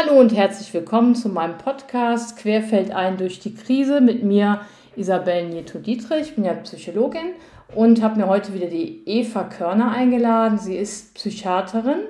[0.00, 4.60] Hallo und herzlich willkommen zu meinem Podcast Querfeld ein durch die Krise mit mir,
[4.94, 6.20] Isabel Nieto-Dietrich.
[6.20, 7.32] Ich bin ja Psychologin
[7.74, 10.56] und habe mir heute wieder die Eva Körner eingeladen.
[10.56, 12.02] Sie ist Psychiaterin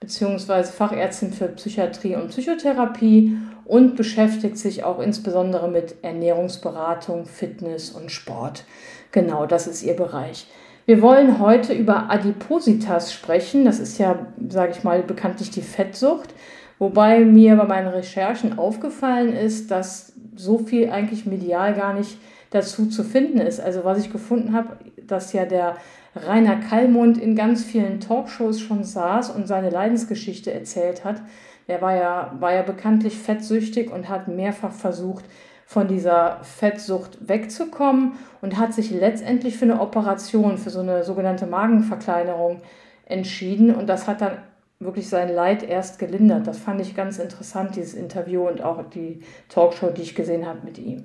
[0.00, 0.62] bzw.
[0.62, 8.64] Fachärztin für Psychiatrie und Psychotherapie und beschäftigt sich auch insbesondere mit Ernährungsberatung, Fitness und Sport.
[9.12, 10.46] Genau, das ist ihr Bereich.
[10.86, 13.66] Wir wollen heute über Adipositas sprechen.
[13.66, 16.32] Das ist ja, sage ich mal, bekanntlich die Fettsucht.
[16.78, 22.18] Wobei mir bei meinen Recherchen aufgefallen ist, dass so viel eigentlich medial gar nicht
[22.50, 23.60] dazu zu finden ist.
[23.60, 25.76] Also was ich gefunden habe, dass ja der
[26.14, 31.22] Rainer Kallmund in ganz vielen Talkshows schon saß und seine Leidensgeschichte erzählt hat.
[31.68, 35.24] Der war ja, war ja bekanntlich fettsüchtig und hat mehrfach versucht,
[35.68, 41.46] von dieser Fettsucht wegzukommen und hat sich letztendlich für eine Operation, für so eine sogenannte
[41.46, 42.60] Magenverkleinerung
[43.04, 43.74] entschieden.
[43.74, 44.38] Und das hat dann
[44.78, 46.46] wirklich sein Leid erst gelindert.
[46.46, 50.60] Das fand ich ganz interessant, dieses Interview und auch die Talkshow, die ich gesehen habe
[50.64, 51.04] mit ihm.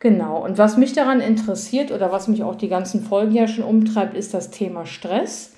[0.00, 3.62] Genau, und was mich daran interessiert oder was mich auch die ganzen Folgen ja schon
[3.62, 5.54] umtreibt, ist das Thema Stress.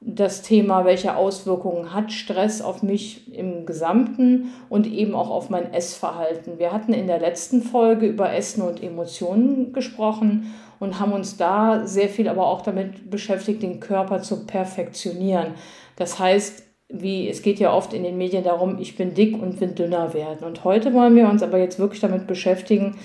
[0.00, 5.74] Das Thema, welche Auswirkungen hat Stress auf mich im Gesamten und eben auch auf mein
[5.74, 6.58] Essverhalten.
[6.60, 11.84] Wir hatten in der letzten Folge über Essen und Emotionen gesprochen und haben uns da
[11.84, 15.54] sehr viel aber auch damit beschäftigt, den Körper zu perfektionieren.
[16.00, 19.60] Das heißt, wie es geht ja oft in den Medien darum, ich bin dick und
[19.60, 20.46] will dünner werden.
[20.46, 22.96] Und heute wollen wir uns aber jetzt wirklich damit beschäftigen,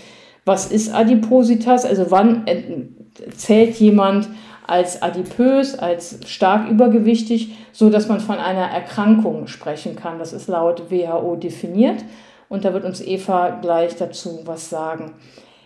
[0.46, 1.84] was ist Adipositas?
[1.84, 2.46] Also wann
[3.36, 4.30] zählt jemand
[4.66, 10.18] als adipös, als stark übergewichtig, so dass man von einer Erkrankung sprechen kann.
[10.18, 12.06] Das ist laut WHO definiert
[12.48, 15.16] und da wird uns Eva gleich dazu was sagen.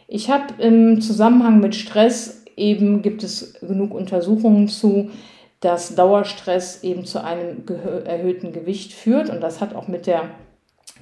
[0.07, 5.11] Ich habe im Zusammenhang mit Stress eben gibt es genug Untersuchungen zu,
[5.59, 7.63] dass Dauerstress eben zu einem
[8.05, 9.29] erhöhten Gewicht führt.
[9.29, 10.29] Und das hat auch mit der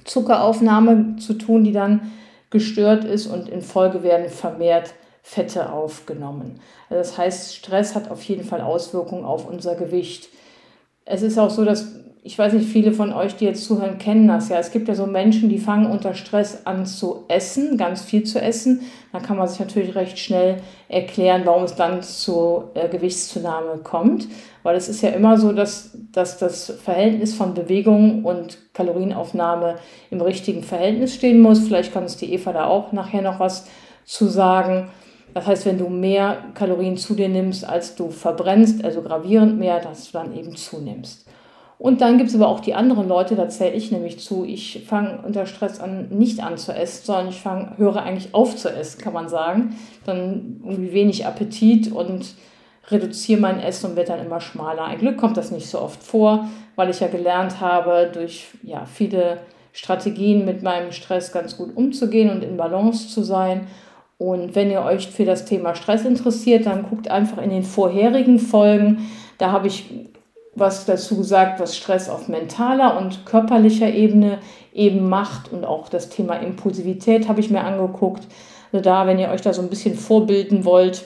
[0.04, 2.12] Zuckeraufnahme zu tun, die dann
[2.50, 6.60] gestört ist und in Folge werden vermehrt Fette aufgenommen.
[6.88, 10.30] Also das heißt, Stress hat auf jeden Fall Auswirkungen auf unser Gewicht.
[11.04, 11.86] Es ist auch so, dass
[12.22, 14.58] ich weiß nicht, viele von euch, die jetzt zuhören, kennen das ja.
[14.58, 18.40] Es gibt ja so Menschen, die fangen unter Stress an zu essen, ganz viel zu
[18.40, 18.80] essen.
[19.12, 20.56] Da kann man sich natürlich recht schnell
[20.88, 24.26] erklären, warum es dann zur äh, Gewichtszunahme kommt.
[24.62, 29.76] Weil es ist ja immer so, dass, dass das Verhältnis von Bewegung und Kalorienaufnahme
[30.10, 31.60] im richtigen Verhältnis stehen muss.
[31.60, 33.66] Vielleicht kann es die Eva da auch nachher noch was
[34.04, 34.90] zu sagen.
[35.34, 39.78] Das heißt, wenn du mehr Kalorien zu dir nimmst, als du verbrennst, also gravierend mehr,
[39.80, 41.27] dass du dann eben zunimmst.
[41.78, 44.44] Und dann gibt es aber auch die anderen Leute, da zähle ich nämlich zu.
[44.44, 48.56] Ich fange unter Stress an, nicht an zu essen, sondern ich fang, höre eigentlich auf
[48.56, 49.76] zu essen, kann man sagen.
[50.04, 52.34] Dann irgendwie wenig Appetit und
[52.90, 54.84] reduziere mein Essen und werde dann immer schmaler.
[54.84, 58.84] Ein Glück kommt das nicht so oft vor, weil ich ja gelernt habe, durch ja,
[58.86, 59.38] viele
[59.72, 63.68] Strategien mit meinem Stress ganz gut umzugehen und in Balance zu sein.
[64.16, 68.40] Und wenn ihr euch für das Thema Stress interessiert, dann guckt einfach in den vorherigen
[68.40, 69.08] Folgen.
[69.36, 70.08] Da habe ich
[70.58, 74.38] was dazu gesagt, was Stress auf mentaler und körperlicher Ebene
[74.72, 78.26] eben macht und auch das Thema Impulsivität habe ich mir angeguckt.
[78.72, 81.04] Also da, wenn ihr euch da so ein bisschen vorbilden wollt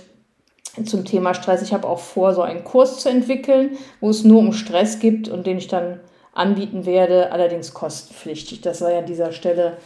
[0.85, 4.39] zum Thema Stress, ich habe auch vor, so einen Kurs zu entwickeln, wo es nur
[4.39, 6.01] um Stress gibt und den ich dann
[6.35, 8.63] anbieten werde, allerdings kostenpflichtig.
[8.63, 9.77] Das sei an dieser Stelle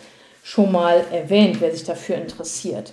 [0.42, 2.92] schon mal erwähnt, wer sich dafür interessiert.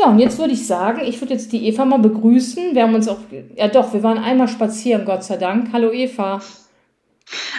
[0.00, 2.74] Ja, und jetzt würde ich sagen, ich würde jetzt die Eva mal begrüßen.
[2.74, 3.18] Wir haben uns auch,
[3.54, 5.68] ja doch, wir waren einmal spazieren, Gott sei Dank.
[5.74, 6.40] Hallo Eva.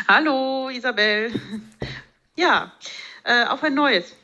[0.07, 1.29] Hallo Isabel.
[2.35, 2.72] Ja,
[3.25, 4.16] äh, auf ein neues.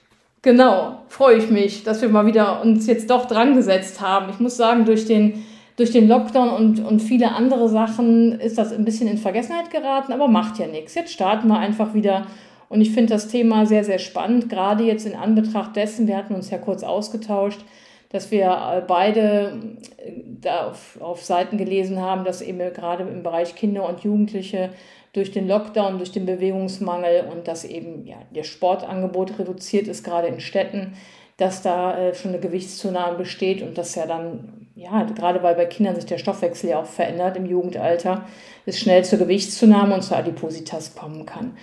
[0.41, 4.31] Genau, freue ich mich, dass wir mal wieder uns jetzt doch dran gesetzt haben.
[4.31, 5.45] Ich muss sagen, durch den,
[5.75, 10.11] durch den Lockdown und, und viele andere Sachen ist das ein bisschen in Vergessenheit geraten,
[10.11, 10.95] aber macht ja nichts.
[10.95, 12.25] Jetzt starten wir einfach wieder.
[12.67, 16.33] Und ich finde das Thema sehr, sehr spannend, gerade jetzt in Anbetracht dessen, wir hatten
[16.33, 17.61] uns ja kurz ausgetauscht,
[18.09, 19.59] dass wir äh, beide
[19.97, 24.69] äh, da auf, auf Seiten gelesen haben, dass eben gerade im Bereich Kinder und Jugendliche
[25.13, 30.27] durch den Lockdown, durch den Bewegungsmangel und dass eben ja, der Sportangebot reduziert ist, gerade
[30.27, 30.93] in Städten,
[31.37, 35.65] dass da äh, schon eine Gewichtszunahme besteht und dass ja dann, ja, gerade weil bei
[35.65, 38.25] Kindern sich der Stoffwechsel ja auch verändert im Jugendalter,
[38.65, 41.57] es schnell zur Gewichtszunahme und zur Adipositas kommen kann.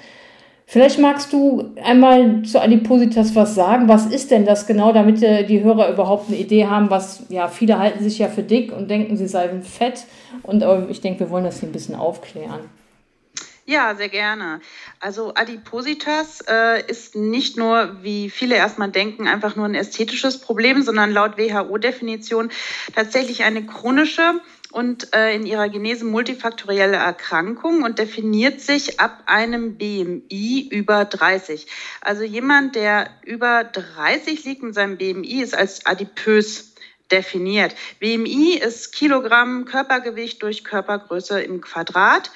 [0.66, 3.88] Vielleicht magst du einmal zu Adipositas was sagen.
[3.88, 7.48] Was ist denn das genau, damit äh, die Hörer überhaupt eine Idee haben, was, ja,
[7.48, 10.04] viele halten sich ja für dick und denken, sie seien fett.
[10.42, 12.60] Und äh, ich denke, wir wollen das hier ein bisschen aufklären.
[13.66, 14.60] Ja, sehr gerne.
[15.00, 20.82] Also Adipositas äh, ist nicht nur, wie viele erstmal denken, einfach nur ein ästhetisches Problem,
[20.82, 22.50] sondern laut WHO-Definition
[22.94, 24.40] tatsächlich eine chronische
[24.74, 31.68] und äh, in ihrer Genese multifaktorielle Erkrankung und definiert sich ab einem BMI über 30.
[32.00, 36.74] Also jemand, der über 30 liegt mit seinem BMI, ist als adipös
[37.12, 37.76] definiert.
[38.00, 42.32] BMI ist Kilogramm Körpergewicht durch Körpergröße im Quadrat.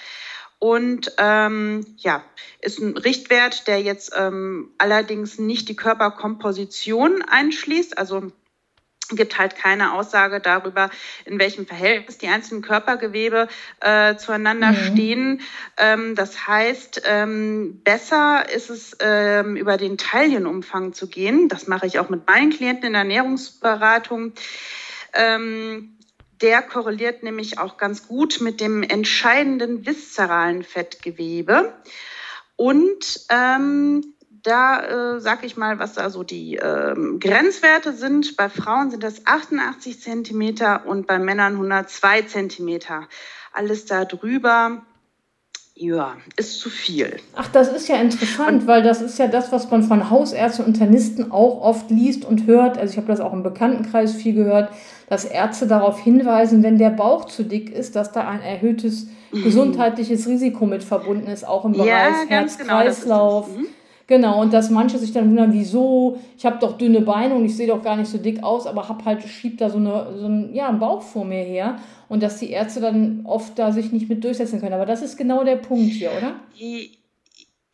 [0.61, 2.23] Und ähm, ja,
[2.61, 7.99] ist ein Richtwert, der jetzt ähm, allerdings nicht die Körperkomposition einschließt.
[7.99, 8.31] Also
[9.09, 10.91] gibt halt keine Aussage darüber,
[11.25, 13.49] in welchem Verhältnis die einzelnen Körpergewebe
[13.81, 14.93] äh, zueinander mhm.
[14.93, 15.41] stehen.
[15.77, 21.49] Ähm, das heißt, ähm, besser ist es, ähm, über den Taillenumfang zu gehen.
[21.49, 24.33] Das mache ich auch mit meinen Klienten in der Ernährungsberatung.
[25.15, 25.95] Ähm,
[26.41, 31.75] der korreliert nämlich auch ganz gut mit dem entscheidenden viszeralen Fettgewebe.
[32.57, 34.15] Und ähm,
[34.49, 38.37] da äh, sage ich mal, was da so die ähm, Grenzwerte sind.
[38.37, 43.09] Bei Frauen sind das 88 Zentimeter und bei Männern 102 Zentimeter.
[43.53, 44.83] Alles da drüber,
[45.81, 47.19] ja, ist zu viel.
[47.37, 50.65] Ach, das ist ja interessant, und, weil das ist ja das, was man von Hausärzten
[50.65, 52.79] und Internisten auch oft liest und hört.
[52.79, 54.73] Also ich habe das auch im Bekanntenkreis viel gehört,
[55.09, 59.45] dass Ärzte darauf hinweisen, wenn der Bauch zu dick ist, dass da ein erhöhtes mhm.
[59.45, 63.47] gesundheitliches Risiko mit verbunden ist, auch im Bereich ja, Herz-Kreislauf.
[63.55, 63.69] Genau,
[64.09, 67.55] Genau, und dass manche sich dann wundern, wieso, ich habe doch dünne Beine und ich
[67.55, 70.25] sehe doch gar nicht so dick aus, aber hab halt, schiebt da so, eine, so
[70.25, 71.77] einen, ja, einen Bauch vor mir her.
[72.09, 74.73] Und dass die Ärzte dann oft da sich nicht mit durchsetzen können.
[74.73, 76.37] Aber das ist genau der Punkt hier, oder?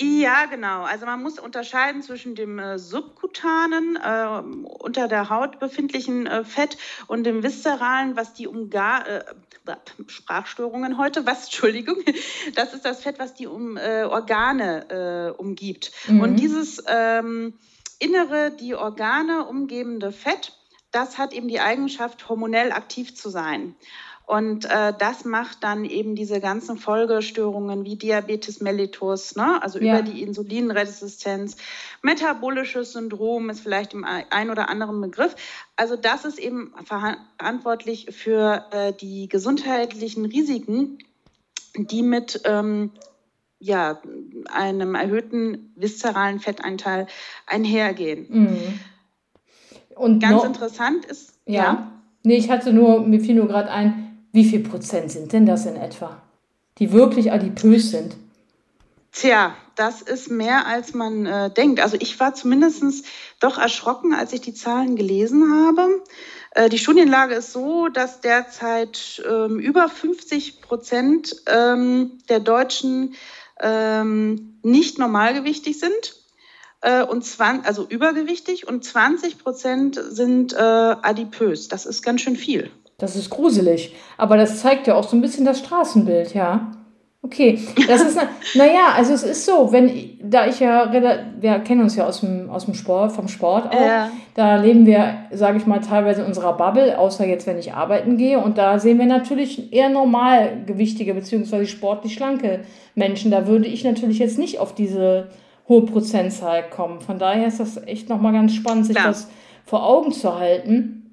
[0.00, 0.82] Ja, genau.
[0.82, 4.42] Also man muss unterscheiden zwischen dem äh, subkutanen, äh,
[4.80, 6.76] unter der Haut befindlichen äh, Fett
[7.06, 9.24] und dem viszeralen, was die umgar äh,
[10.08, 11.96] Sprachstörungen heute, was, Entschuldigung,
[12.56, 15.92] das ist das Fett, was die um, äh, Organe äh, umgibt.
[16.08, 16.20] Mhm.
[16.20, 17.54] Und dieses ähm,
[18.00, 20.58] innere, die Organe umgebende Fett,
[20.90, 23.76] das hat eben die Eigenschaft, hormonell aktiv zu sein.
[24.26, 29.62] Und äh, das macht dann eben diese ganzen Folgestörungen wie Diabetes mellitus, ne?
[29.62, 29.98] also ja.
[29.98, 31.58] über die Insulinresistenz,
[32.00, 35.36] metabolisches Syndrom ist vielleicht im ein oder anderen Begriff.
[35.76, 40.98] Also das ist eben verantwortlich für äh, die gesundheitlichen Risiken,
[41.76, 42.92] die mit ähm,
[43.58, 44.00] ja,
[44.50, 47.08] einem erhöhten viszeralen Fetteinteil
[47.46, 48.26] einhergehen.
[48.28, 48.80] Mhm.
[49.96, 51.62] Und ganz noch, interessant ist, ja.
[51.62, 51.92] ja.
[52.22, 54.03] Nee, ich hatte nur, mir fiel nur gerade ein,
[54.34, 56.20] wie viel Prozent sind denn das in etwa,
[56.78, 58.16] die wirklich adipös sind?
[59.12, 61.78] Tja, das ist mehr, als man äh, denkt.
[61.78, 63.06] Also ich war zumindest
[63.38, 66.02] doch erschrocken, als ich die Zahlen gelesen habe.
[66.50, 73.14] Äh, die Studienlage ist so, dass derzeit ähm, über 50 Prozent ähm, der Deutschen
[73.60, 76.16] ähm, nicht normalgewichtig sind.
[76.80, 81.68] Äh, und 20, also übergewichtig und 20 Prozent sind äh, adipös.
[81.68, 82.72] Das ist ganz schön viel.
[82.98, 83.94] Das ist gruselig.
[84.16, 86.70] Aber das zeigt ja auch so ein bisschen das Straßenbild, ja.
[87.24, 87.58] Okay,
[87.88, 88.18] das ist,
[88.54, 92.50] naja, also es ist so, wenn, da ich ja, wir kennen uns ja aus dem,
[92.50, 94.10] aus dem Sport, vom Sport auch, ja.
[94.34, 98.18] da leben wir, sage ich mal, teilweise in unserer Bubble, außer jetzt, wenn ich arbeiten
[98.18, 102.60] gehe und da sehen wir natürlich eher normalgewichtige beziehungsweise sportlich schlanke
[102.94, 103.30] Menschen.
[103.30, 105.28] Da würde ich natürlich jetzt nicht auf diese
[105.66, 107.00] hohe Prozentzahl kommen.
[107.00, 109.08] Von daher ist das echt nochmal ganz spannend, sich Klar.
[109.08, 109.30] das
[109.64, 111.03] vor Augen zu halten.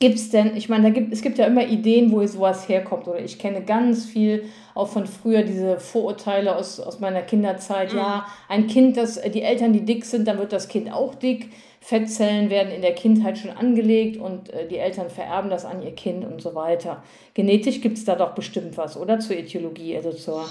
[0.00, 3.08] Gibt es denn, ich meine, da gibt, es gibt ja immer Ideen, wo sowas herkommt.
[3.08, 7.92] Oder ich kenne ganz viel auch von früher diese Vorurteile aus, aus meiner Kinderzeit.
[7.92, 7.98] Mhm.
[7.98, 11.50] Ja, ein Kind, das die Eltern, die dick sind, dann wird das Kind auch dick.
[11.80, 15.94] Fettzellen werden in der Kindheit schon angelegt und äh, die Eltern vererben das an ihr
[15.94, 17.02] Kind und so weiter.
[17.34, 19.18] Genetisch gibt es da doch bestimmt was, oder?
[19.20, 20.48] Zur Etiologie, also zur.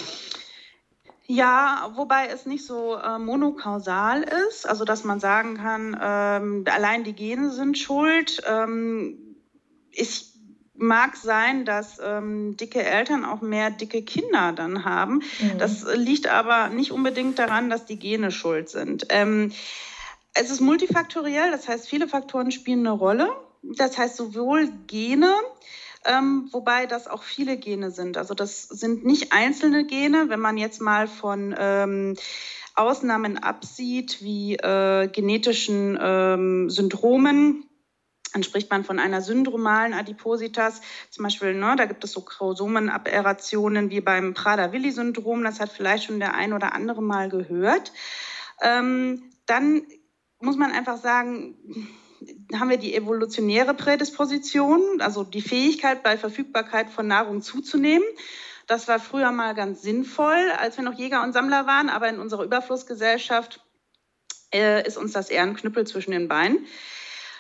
[1.25, 7.03] Ja, wobei es nicht so äh, monokausal ist, also dass man sagen kann, ähm, allein
[7.03, 8.41] die Gene sind schuld.
[8.50, 9.26] Ähm,
[9.97, 10.33] es
[10.75, 15.23] mag sein, dass ähm, dicke Eltern auch mehr dicke Kinder dann haben.
[15.39, 15.57] Mhm.
[15.57, 19.07] Das liegt aber nicht unbedingt daran, dass die Gene schuld sind.
[19.09, 19.51] Ähm,
[20.33, 23.35] es ist multifaktoriell, das heißt, viele Faktoren spielen eine Rolle.
[23.63, 25.33] Das heißt, sowohl Gene,
[26.05, 28.17] ähm, wobei das auch viele Gene sind.
[28.17, 32.15] Also das sind nicht einzelne Gene, wenn man jetzt mal von ähm,
[32.75, 37.66] Ausnahmen absieht, wie äh, genetischen ähm, Syndromen,
[38.34, 40.81] dann spricht man von einer syndromalen Adipositas.
[41.10, 45.43] Zum Beispiel, ne, da gibt es so Chromosomenaberrationen wie beim Prader-Willi-Syndrom.
[45.43, 47.93] Das hat vielleicht schon der ein oder andere mal gehört.
[48.62, 49.84] Ähm, dann
[50.39, 51.55] muss man einfach sagen,
[52.53, 58.05] haben wir die evolutionäre Prädisposition, also die Fähigkeit bei Verfügbarkeit von Nahrung zuzunehmen.
[58.65, 62.19] Das war früher mal ganz sinnvoll, als wir noch Jäger und Sammler waren, aber in
[62.19, 63.63] unserer Überflussgesellschaft
[64.53, 66.65] äh, ist uns das eher ein Knüppel zwischen den Beinen.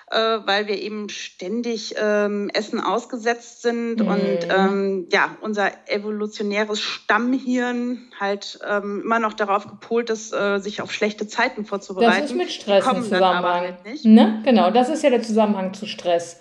[0.09, 4.07] Äh, weil wir eben ständig ähm, Essen ausgesetzt sind mhm.
[4.07, 10.81] und ähm, ja, unser evolutionäres Stammhirn halt ähm, immer noch darauf gepolt ist, äh, sich
[10.81, 12.21] auf schlechte Zeiten vorzubereiten.
[12.21, 13.75] Das ist mit Stress im Zusammenhang.
[13.83, 14.41] Halt ne?
[14.45, 16.39] Genau, das ist ja der Zusammenhang zu Stress.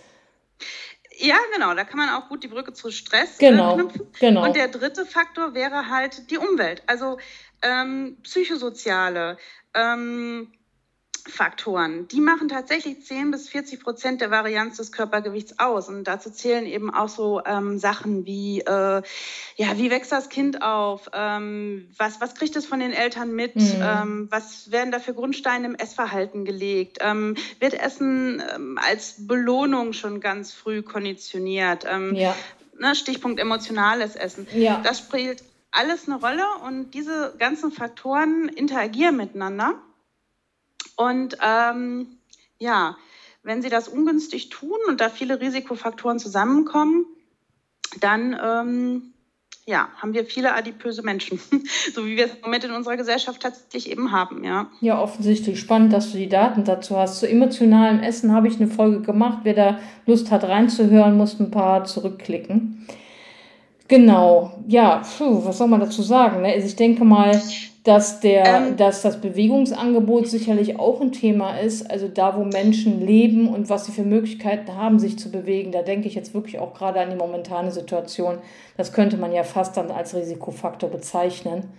[1.18, 4.06] Ja, genau, da kann man auch gut die Brücke zu Stress genau, knüpfen.
[4.20, 4.44] Genau.
[4.44, 7.18] Und der dritte Faktor wäre halt die Umwelt, also
[7.62, 9.38] ähm, psychosoziale
[9.74, 10.52] ähm,
[11.28, 12.08] Faktoren.
[12.08, 15.88] Die machen tatsächlich 10 bis 40 Prozent der Varianz des Körpergewichts aus.
[15.88, 19.02] Und dazu zählen eben auch so ähm, Sachen wie, äh,
[19.56, 21.10] ja, wie wächst das Kind auf?
[21.12, 23.56] Ähm, was, was kriegt es von den Eltern mit?
[23.56, 23.82] Mhm.
[23.82, 26.98] Ähm, was werden da für Grundsteine im Essverhalten gelegt?
[27.00, 31.84] Ähm, wird Essen ähm, als Belohnung schon ganz früh konditioniert?
[31.88, 32.34] Ähm, ja.
[32.78, 34.46] Ne, Stichpunkt emotionales Essen.
[34.54, 34.80] Ja.
[34.84, 39.74] Das spielt alles eine Rolle und diese ganzen Faktoren interagieren miteinander.
[40.96, 42.18] Und ähm,
[42.58, 42.96] ja,
[43.42, 47.06] wenn sie das ungünstig tun und da viele Risikofaktoren zusammenkommen,
[48.00, 49.12] dann ähm,
[49.66, 51.40] ja, haben wir viele adipöse Menschen,
[51.94, 54.70] so wie wir es im Moment in unserer Gesellschaft tatsächlich eben haben, ja.
[54.80, 57.18] Ja, offensichtlich spannend, dass du die Daten dazu hast.
[57.18, 59.40] Zu emotionalem Essen habe ich eine Folge gemacht.
[59.42, 62.86] Wer da Lust hat reinzuhören, muss ein paar zurückklicken.
[63.88, 66.42] Genau, ja, puh, was soll man dazu sagen?
[66.42, 66.52] Ne?
[66.52, 67.40] Also ich denke mal,
[67.86, 71.88] dass, der, ähm, dass das Bewegungsangebot sicherlich auch ein Thema ist.
[71.88, 75.82] Also da, wo Menschen leben und was sie für Möglichkeiten haben, sich zu bewegen, da
[75.82, 78.38] denke ich jetzt wirklich auch gerade an die momentane Situation.
[78.76, 81.72] Das könnte man ja fast dann als Risikofaktor bezeichnen.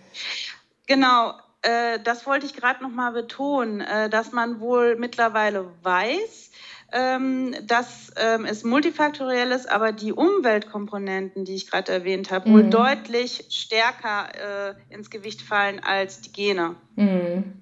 [0.86, 6.47] Genau, äh, das wollte ich gerade nochmal betonen, äh, dass man wohl mittlerweile weiß,
[6.90, 12.54] dass ähm, es multifaktoriell ist, aber die Umweltkomponenten, die ich gerade erwähnt habe, mhm.
[12.54, 14.30] wohl deutlich stärker
[14.70, 16.76] äh, ins Gewicht fallen als die Gene.
[16.96, 17.54] Mhm.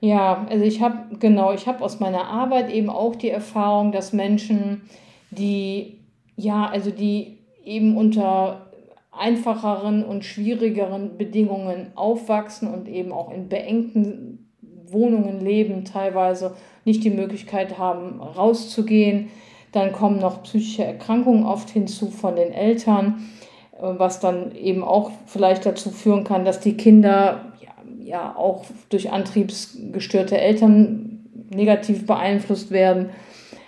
[0.00, 4.12] Ja, also ich habe genau, ich habe aus meiner Arbeit eben auch die Erfahrung, dass
[4.12, 4.82] Menschen,
[5.30, 6.00] die
[6.36, 8.72] ja, also die eben unter
[9.12, 14.43] einfacheren und schwierigeren Bedingungen aufwachsen und eben auch in beengten
[14.90, 19.30] Wohnungen leben, teilweise nicht die Möglichkeit haben, rauszugehen.
[19.72, 23.28] Dann kommen noch psychische Erkrankungen oft hinzu von den Eltern,
[23.72, 27.70] äh, was dann eben auch vielleicht dazu führen kann, dass die Kinder ja,
[28.02, 33.10] ja auch durch antriebsgestörte Eltern negativ beeinflusst werden.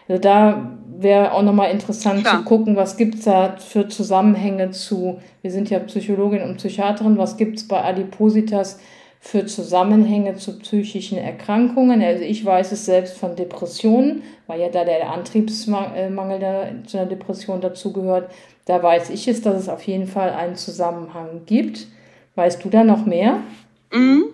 [0.08, 2.38] Also da wäre auch nochmal interessant Klar.
[2.38, 7.18] zu gucken, was gibt es da für Zusammenhänge zu, wir sind ja Psychologin und Psychiaterin,
[7.18, 8.78] was gibt es bei Adipositas
[9.26, 12.00] für Zusammenhänge zu psychischen Erkrankungen.
[12.00, 17.08] Also ich weiß es selbst von Depressionen, weil ja da der Antriebsmangel da zu einer
[17.08, 18.30] Depression dazugehört.
[18.66, 21.88] Da weiß ich es, dass es auf jeden Fall einen Zusammenhang gibt.
[22.36, 23.40] Weißt du da noch mehr?
[23.96, 24.24] Mhm.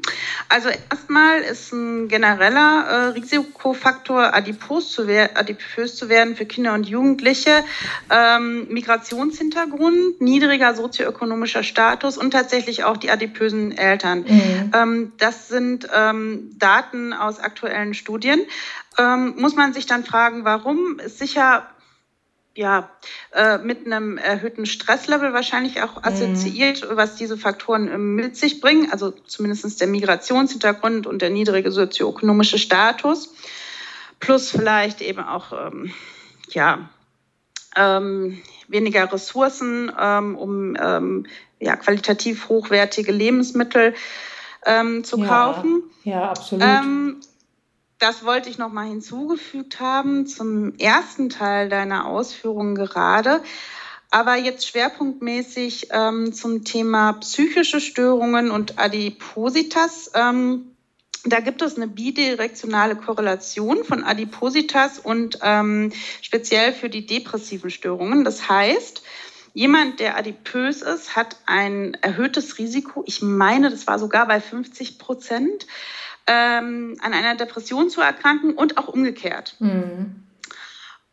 [0.49, 6.89] Also erstmal ist ein genereller äh, Risikofaktor, adipös zu, adipös zu werden für Kinder und
[6.89, 7.65] Jugendliche,
[8.11, 14.25] ähm, Migrationshintergrund, niedriger sozioökonomischer Status und tatsächlich auch die adipösen Eltern.
[14.29, 14.71] Mhm.
[14.75, 18.41] Ähm, das sind ähm, Daten aus aktuellen Studien.
[18.99, 20.99] Ähm, muss man sich dann fragen, warum?
[20.99, 21.67] Ist sicher
[22.55, 22.91] ja,
[23.33, 26.05] äh, mit einem erhöhten Stresslevel wahrscheinlich auch mhm.
[26.05, 26.97] assoziiert, mhm.
[26.97, 32.59] was diese Faktoren äh, mit sich bringen, also zumindest der Migrationshintergrund und der niedrige sozioökonomische
[32.59, 33.35] Status,
[34.21, 35.93] plus vielleicht eben auch, ähm,
[36.51, 36.91] ja,
[37.75, 41.27] ähm, weniger Ressourcen, ähm, um ähm,
[41.59, 43.95] ja, qualitativ hochwertige Lebensmittel
[44.67, 45.83] ähm, zu ja, kaufen.
[46.05, 46.63] Ja, absolut.
[48.03, 53.45] Das wollte ich noch mal hinzugefügt haben zum ersten Teil deiner Ausführungen gerade.
[54.11, 60.11] Aber jetzt schwerpunktmäßig ähm, zum Thema psychische Störungen und Adipositas.
[60.15, 60.73] Ähm,
[61.25, 65.93] da gibt es eine bidirektionale Korrelation von Adipositas und ähm,
[66.23, 68.25] speziell für die depressiven Störungen.
[68.25, 69.05] Das heißt,
[69.55, 73.05] jemand, der adipös ist, hat ein erhöhtes Risiko.
[73.07, 75.69] Ich meine, das war sogar bei 50 Prozent
[76.27, 79.57] ähm, an einer Depression zu erkranken und auch umgekehrt.
[79.59, 80.17] Mhm.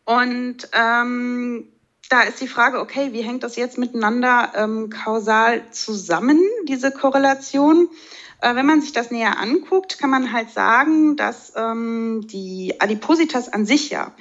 [0.06, 1.68] Und ähm,
[2.10, 7.90] da ist die Frage, okay, wie hängt das jetzt miteinander ähm, kausal zusammen, diese Korrelation?
[8.42, 13.50] Äh, wenn man sich das näher anguckt, kann man halt sagen, dass ähm, die Adipositas
[13.50, 14.12] an sich ja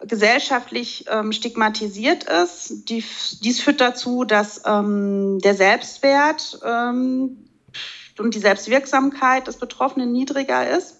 [0.00, 2.88] gesellschaftlich ähm, stigmatisiert ist.
[2.88, 3.04] Die,
[3.42, 7.48] dies führt dazu, dass ähm, der Selbstwert ähm,
[8.18, 10.96] und die Selbstwirksamkeit des Betroffenen niedriger ist.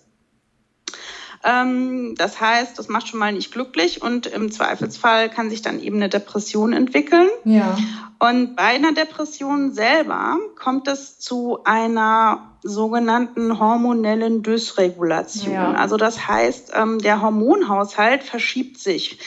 [1.44, 5.80] Ähm, das heißt, das macht schon mal nicht glücklich und im Zweifelsfall kann sich dann
[5.80, 7.28] eben eine Depression entwickeln.
[7.44, 7.76] Ja.
[8.18, 15.52] Und bei einer Depression selber kommt es zu einer sogenannten hormonellen Dysregulation.
[15.52, 15.75] Ja.
[15.75, 19.18] Also das heißt, ähm, der Hormonhaushalt verschiebt sich.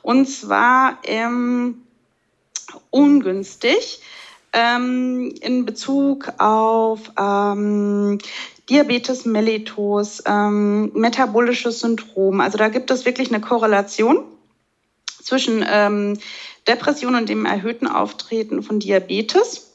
[0.00, 1.82] Und zwar ähm,
[2.88, 4.00] ungünstig
[4.52, 8.18] ähm, in Bezug auf ähm,
[8.68, 12.40] Diabetes mellitus, ähm, metabolisches Syndrom.
[12.40, 14.24] Also da gibt es wirklich eine Korrelation
[15.22, 16.18] zwischen ähm,
[16.66, 19.65] Depression und dem erhöhten Auftreten von Diabetes.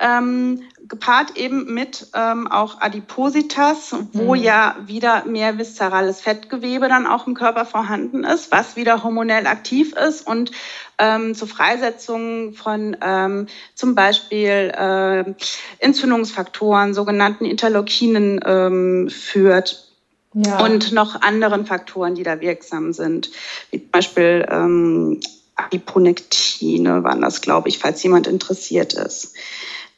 [0.00, 4.42] Ähm, gepaart eben mit ähm, auch Adipositas, wo mhm.
[4.42, 9.94] ja wieder mehr viszerales Fettgewebe dann auch im Körper vorhanden ist, was wieder hormonell aktiv
[9.94, 10.50] ist und
[10.98, 15.32] ähm, zur Freisetzung von ähm, zum Beispiel äh,
[15.78, 19.90] Entzündungsfaktoren, sogenannten Interleukinen ähm, führt.
[20.34, 20.58] Ja.
[20.64, 23.30] Und noch anderen Faktoren, die da wirksam sind,
[23.70, 25.20] wie zum Beispiel ähm,
[25.54, 29.36] Adiponektine waren das, glaube ich, falls jemand interessiert ist.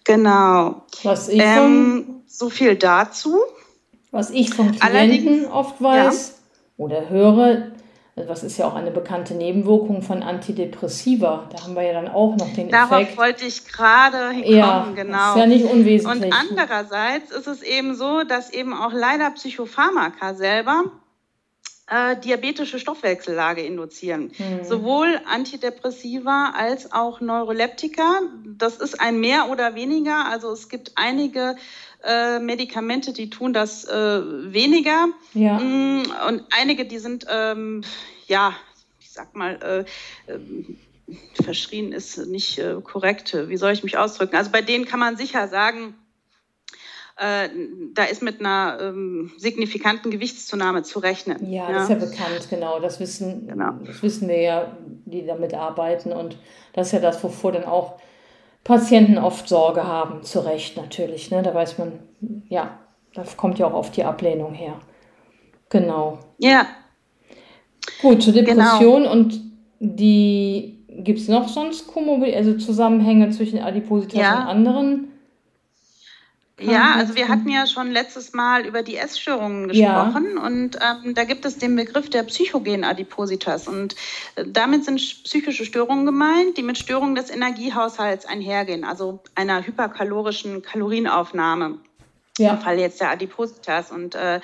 [0.06, 0.82] Genau.
[1.02, 3.40] Was ich ähm, so viel dazu.
[4.12, 6.84] Was ich von Klienten oft weiß ja.
[6.84, 7.72] oder höre,
[8.14, 11.48] was ist ja auch eine bekannte Nebenwirkung von Antidepressiva.
[11.52, 13.10] Da haben wir ja dann auch noch den Darauf Effekt.
[13.10, 15.30] Darauf wollte ich gerade hinkommen, ja, genau.
[15.32, 16.32] Ist ja nicht unwesentlich.
[16.32, 20.84] Und andererseits ist es eben so, dass eben auch leider Psychopharmaka selber
[21.88, 24.32] äh, diabetische Stoffwechsellage induzieren.
[24.38, 24.64] Mhm.
[24.64, 28.22] Sowohl Antidepressiva als auch Neuroleptika.
[28.44, 30.26] Das ist ein mehr oder weniger.
[30.26, 31.56] Also es gibt einige
[32.02, 35.08] äh, Medikamente, die tun das äh, weniger.
[35.34, 35.58] Ja.
[35.58, 37.82] Mm, und einige, die sind, ähm,
[38.26, 38.54] ja,
[39.00, 39.86] ich sag mal,
[40.28, 40.78] äh, ähm,
[41.40, 43.36] verschrien ist nicht äh, korrekt.
[43.48, 44.36] Wie soll ich mich ausdrücken?
[44.36, 45.94] Also bei denen kann man sicher sagen,
[47.18, 47.48] äh,
[47.94, 51.50] da ist mit einer ähm, signifikanten Gewichtszunahme zu rechnen.
[51.50, 52.78] Ja, ja, das ist ja bekannt, genau.
[52.78, 53.72] Das wissen, genau.
[53.84, 56.12] das wissen wir ja, die damit arbeiten.
[56.12, 56.36] Und
[56.74, 57.98] das ist ja das, wovor dann auch
[58.64, 61.30] Patienten oft Sorge haben, zu Recht natürlich.
[61.30, 61.42] Ne?
[61.42, 62.00] Da weiß man,
[62.48, 62.78] ja,
[63.14, 64.74] da kommt ja auch oft die Ablehnung her.
[65.70, 66.18] Genau.
[66.38, 66.66] Ja.
[68.02, 69.12] Gut, zur Depression genau.
[69.12, 69.40] und
[69.78, 74.42] die gibt es noch sonst Komorbi also Zusammenhänge zwischen Adipositas ja.
[74.42, 75.12] und anderen
[76.58, 80.42] ja, also wir hatten ja schon letztes Mal über die Essstörungen gesprochen ja.
[80.42, 83.94] und ähm, da gibt es den Begriff der psychogenen Adipositas und
[84.36, 90.62] äh, damit sind psychische Störungen gemeint, die mit Störungen des Energiehaushalts einhergehen, also einer hyperkalorischen
[90.62, 91.78] Kalorienaufnahme.
[92.38, 92.54] Ja.
[92.54, 94.40] Im Fall jetzt der Adipositas und äh,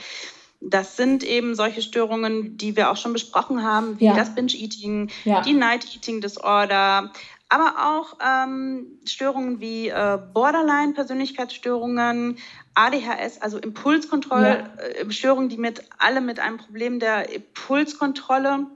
[0.61, 4.14] das sind eben solche Störungen, die wir auch schon besprochen haben, wie ja.
[4.14, 5.40] das Binge-Eating, ja.
[5.40, 7.11] die Night-Eating-Disorder,
[7.53, 12.38] aber auch ähm, Störungen wie äh, Borderline-Persönlichkeitsstörungen,
[12.73, 15.55] ADHS, also Impulskontrollstörungen, ja.
[15.55, 18.69] äh, die mit alle mit einem Problem der Impulskontrolle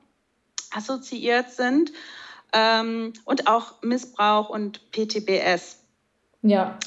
[0.75, 1.93] assoziiert sind
[3.25, 5.81] und auch Missbrauch und PTBS.
[6.43, 6.79] Ja,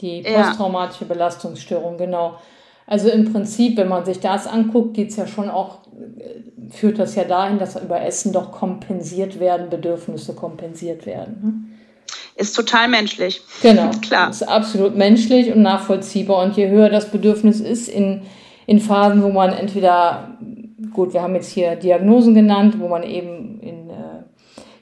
[0.00, 1.12] die posttraumatische ja.
[1.12, 2.40] Belastungsstörung, genau.
[2.90, 5.78] Also im Prinzip, wenn man sich das anguckt, geht es ja schon auch,
[6.18, 11.38] äh, führt das ja dahin, dass über Essen doch kompensiert werden, Bedürfnisse kompensiert werden.
[11.40, 11.52] Ne?
[12.34, 13.42] Ist total menschlich.
[13.62, 13.90] Genau.
[14.02, 14.30] Klar.
[14.30, 16.42] Ist absolut menschlich und nachvollziehbar.
[16.42, 18.22] Und je höher das Bedürfnis ist in,
[18.66, 20.36] in Phasen, wo man entweder,
[20.92, 24.24] gut, wir haben jetzt hier Diagnosen genannt, wo man eben in äh,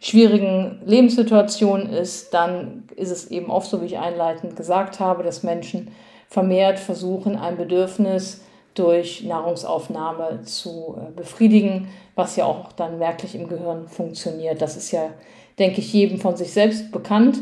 [0.00, 5.42] schwierigen Lebenssituationen ist, dann ist es eben oft so, wie ich einleitend gesagt habe, dass
[5.42, 5.88] Menschen
[6.28, 8.42] vermehrt versuchen, ein Bedürfnis
[8.74, 14.62] durch Nahrungsaufnahme zu äh, befriedigen, was ja auch dann merklich im Gehirn funktioniert.
[14.62, 15.10] Das ist ja,
[15.58, 17.40] denke ich, jedem von sich selbst bekannt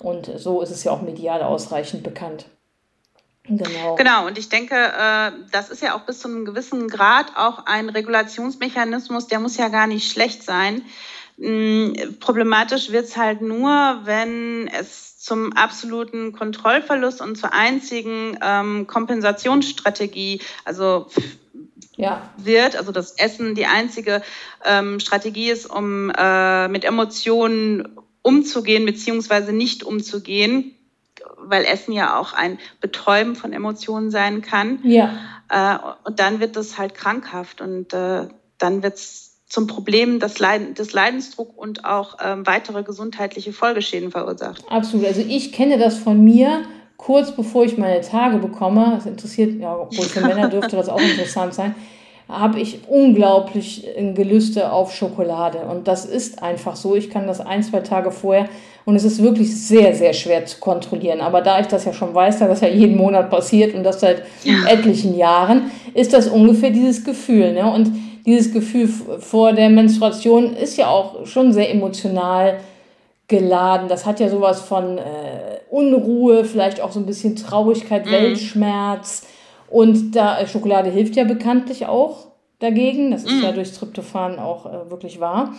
[0.00, 2.46] und so ist es ja auch medial ausreichend bekannt.
[3.48, 3.94] Genau.
[3.94, 7.66] Genau, und ich denke, äh, das ist ja auch bis zu einem gewissen Grad auch
[7.66, 10.82] ein Regulationsmechanismus, der muss ja gar nicht schlecht sein.
[11.38, 18.86] Hm, problematisch wird es halt nur, wenn es zum absoluten Kontrollverlust und zur einzigen ähm,
[18.86, 21.08] Kompensationsstrategie, also
[21.96, 22.30] ja.
[22.36, 24.22] wird, also das Essen die einzige
[24.64, 27.88] ähm, Strategie ist, um äh, mit Emotionen
[28.22, 30.76] umzugehen beziehungsweise nicht umzugehen,
[31.38, 34.78] weil Essen ja auch ein Betäuben von Emotionen sein kann.
[34.84, 35.18] Ja.
[35.48, 40.38] Äh, und dann wird das halt krankhaft und äh, dann wird es zum Problem des,
[40.38, 44.64] Leiden, des Leidensdruck und auch ähm, weitere gesundheitliche Folgeschäden verursacht.
[44.68, 45.06] Absolut.
[45.06, 46.62] Also ich kenne das von mir
[46.96, 48.92] kurz bevor ich meine Tage bekomme.
[48.96, 51.74] Das interessiert, ja, obwohl für Männer dürfte das auch interessant sein.
[52.28, 55.60] habe ich unglaublich ein Gelüste auf Schokolade.
[55.70, 56.96] Und das ist einfach so.
[56.96, 58.48] Ich kann das ein, zwei Tage vorher
[58.84, 61.20] und es ist wirklich sehr, sehr schwer zu kontrollieren.
[61.20, 64.00] Aber da ich das ja schon weiß, da das ja jeden Monat passiert und das
[64.00, 64.66] seit ja.
[64.68, 67.52] etlichen Jahren, ist das ungefähr dieses Gefühl.
[67.52, 67.70] Ne?
[67.70, 67.92] Und
[68.26, 72.58] dieses Gefühl vor der Menstruation ist ja auch schon sehr emotional
[73.28, 73.88] geladen.
[73.88, 78.10] Das hat ja sowas von äh, Unruhe, vielleicht auch so ein bisschen Traurigkeit, mhm.
[78.10, 79.26] Weltschmerz.
[79.70, 82.26] Und da äh, Schokolade hilft ja bekanntlich auch
[82.58, 83.10] dagegen.
[83.10, 83.42] Das ist mhm.
[83.42, 85.54] ja durch Tryptophan auch äh, wirklich wahr.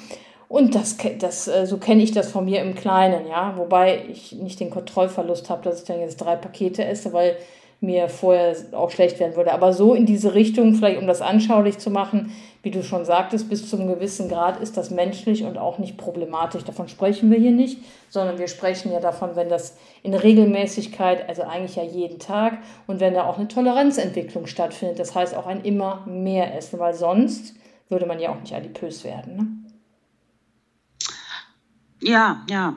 [0.50, 3.54] Und das, das, äh, so kenne ich das von mir im Kleinen, ja.
[3.58, 7.36] Wobei ich nicht den Kontrollverlust habe, dass ich dann jetzt drei Pakete esse, weil
[7.80, 9.54] mir vorher auch schlecht werden würde.
[9.54, 12.32] Aber so in diese Richtung, vielleicht um das anschaulich zu machen,
[12.68, 15.96] wie du schon sagtest, bis zu einem gewissen Grad ist das menschlich und auch nicht
[15.96, 16.66] problematisch.
[16.66, 21.44] Davon sprechen wir hier nicht, sondern wir sprechen ja davon, wenn das in Regelmäßigkeit, also
[21.44, 25.00] eigentlich ja jeden Tag, und wenn da auch eine Toleranzentwicklung stattfindet.
[25.00, 27.56] Das heißt auch ein immer mehr Essen, weil sonst
[27.88, 29.38] würde man ja auch nicht adipös werden.
[29.38, 29.48] Ne?
[32.02, 32.76] Ja, ja.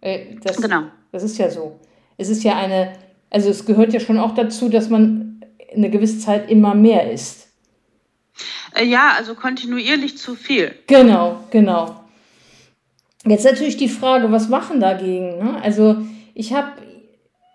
[0.00, 0.84] Äh, das, genau.
[1.12, 1.78] Das ist ja so.
[2.16, 2.94] Es ist ja eine,
[3.28, 5.44] also es gehört ja schon auch dazu, dass man
[5.76, 7.49] eine gewisse Zeit immer mehr isst.
[8.74, 10.74] Äh, ja, also kontinuierlich zu viel.
[10.86, 11.96] Genau, genau.
[13.26, 15.38] Jetzt natürlich die Frage, was machen dagegen?
[15.38, 15.60] Ne?
[15.62, 15.96] Also
[16.34, 16.72] ich habe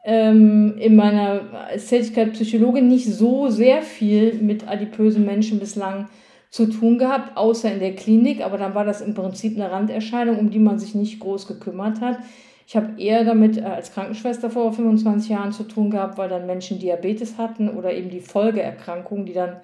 [0.06, 1.41] ähm, in meiner
[1.75, 6.08] Tätigkeit Psychologin nicht so sehr viel mit adipösen Menschen bislang
[6.51, 10.38] zu tun gehabt, außer in der Klinik, aber dann war das im Prinzip eine Randerscheinung,
[10.38, 12.19] um die man sich nicht groß gekümmert hat.
[12.67, 16.45] Ich habe eher damit äh, als Krankenschwester vor 25 Jahren zu tun gehabt, weil dann
[16.45, 19.58] Menschen Diabetes hatten oder eben die Folgeerkrankungen, die dann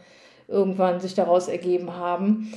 [0.51, 2.51] irgendwann sich daraus ergeben haben.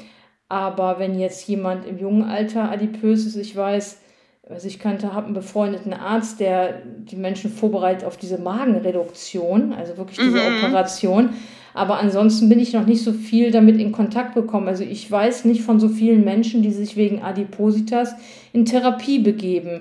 [0.49, 4.01] Aber wenn jetzt jemand im jungen Alter adipös ist, ich weiß,
[4.49, 9.97] also ich kannte, habe einen befreundeten Arzt, der die Menschen vorbereitet auf diese Magenreduktion, also
[9.97, 10.59] wirklich diese mhm.
[10.59, 11.31] Operation.
[11.73, 14.69] Aber ansonsten bin ich noch nicht so viel damit in Kontakt gekommen.
[14.69, 18.15] Also ich weiß nicht von so vielen Menschen, die sich wegen Adipositas
[18.53, 19.81] in Therapie begeben.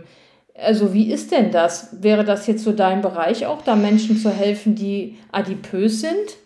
[0.55, 2.01] Also wie ist denn das?
[2.01, 6.37] Wäre das jetzt so dein Bereich auch, da Menschen zu helfen, die adipös sind?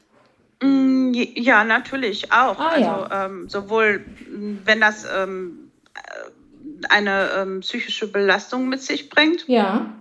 [0.62, 2.60] Mm, ja, natürlich auch.
[2.60, 3.26] Ah, also ja.
[3.26, 9.94] ähm, sowohl wenn das ähm, äh, eine ähm, psychische Belastung mit sich bringt, ja.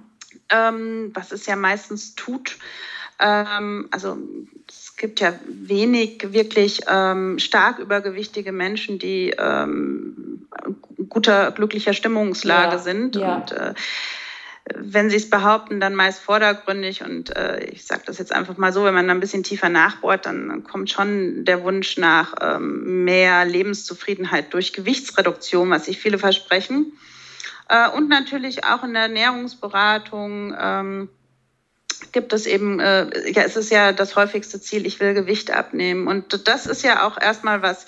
[0.49, 2.57] Ähm, was es ja meistens tut.
[3.19, 4.19] Ähm, also
[4.69, 9.35] es gibt ja wenig wirklich ähm, stark übergewichtige Menschen, die
[11.09, 13.16] guter, glücklicher Stimmungslage ja, sind.
[13.16, 13.37] Ja.
[13.37, 13.75] Und äh,
[14.74, 17.02] wenn sie es behaupten, dann meist vordergründig.
[17.02, 20.26] Und äh, ich sage das jetzt einfach mal so, wenn man ein bisschen tiefer nachbohrt,
[20.26, 26.92] dann kommt schon der Wunsch nach ähm, mehr Lebenszufriedenheit durch Gewichtsreduktion, was sich viele versprechen.
[27.68, 30.55] Äh, und natürlich auch in der Ernährungsberatung.
[30.59, 31.09] Ähm,
[32.12, 36.07] gibt es eben, äh, ja, es ist ja das häufigste Ziel, ich will Gewicht abnehmen.
[36.09, 37.87] Und das ist ja auch erstmal was,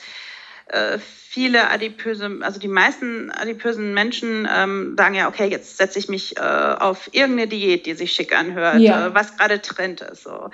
[0.69, 6.09] äh, viele adipöse, also die meisten adipösen Menschen ähm, sagen ja, okay, jetzt setze ich
[6.09, 9.07] mich äh, auf irgendeine Diät, die sich schick anhört, ja.
[9.07, 10.25] äh, was gerade Trend ist.
[10.25, 10.51] So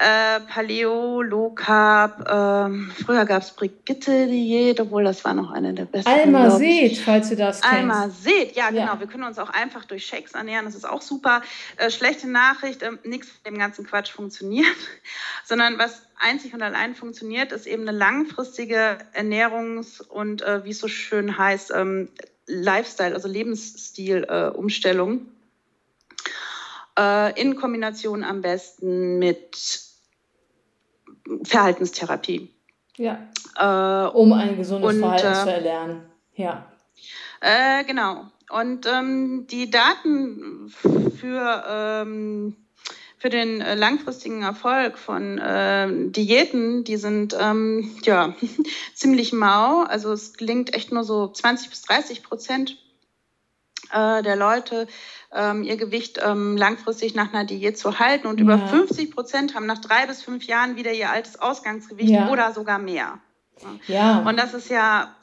[0.00, 2.26] äh, Paleo, Low Carb.
[2.26, 6.08] Ähm, früher gab es Brigitte-Diät, obwohl das war noch eine der besten.
[6.08, 7.76] Alma Seed, falls du das kennst.
[7.76, 8.94] Alma Seed, ja genau.
[8.94, 9.00] Ja.
[9.00, 10.64] Wir können uns auch einfach durch Shakes ernähren.
[10.64, 11.42] Das ist auch super.
[11.76, 14.66] Äh, schlechte Nachricht, äh, nichts von dem ganzen Quatsch funktioniert,
[15.44, 20.78] sondern was einzig und allein funktioniert, ist eben eine langfristige Ernährungs- und, äh, wie es
[20.78, 22.08] so schön heißt, ähm,
[22.46, 25.26] Lifestyle, also Lebensstil-Umstellung.
[26.98, 29.89] Äh, in Kombination am besten mit
[31.44, 32.50] Verhaltenstherapie.
[32.96, 33.18] Ja.
[33.56, 36.02] Äh, um ein gesundes und, Verhalten äh, zu erlernen.
[36.34, 36.66] Ja.
[37.40, 38.26] Äh, genau.
[38.50, 40.72] Und ähm, die Daten
[41.20, 42.56] für, ähm,
[43.16, 48.34] für den äh, langfristigen Erfolg von äh, Diäten, die sind ähm, ja
[48.94, 49.82] ziemlich mau.
[49.82, 52.76] Also es gelingt echt nur so 20 bis 30 Prozent
[53.92, 54.86] äh, der Leute
[55.32, 58.26] ähm, ihr Gewicht ähm, langfristig nach einer Diät zu halten.
[58.26, 58.44] Und ja.
[58.44, 62.30] über 50 Prozent haben nach drei bis fünf Jahren wieder ihr altes Ausgangsgewicht ja.
[62.30, 63.18] oder sogar mehr.
[63.86, 64.20] Ja.
[64.20, 65.14] Und das ist ja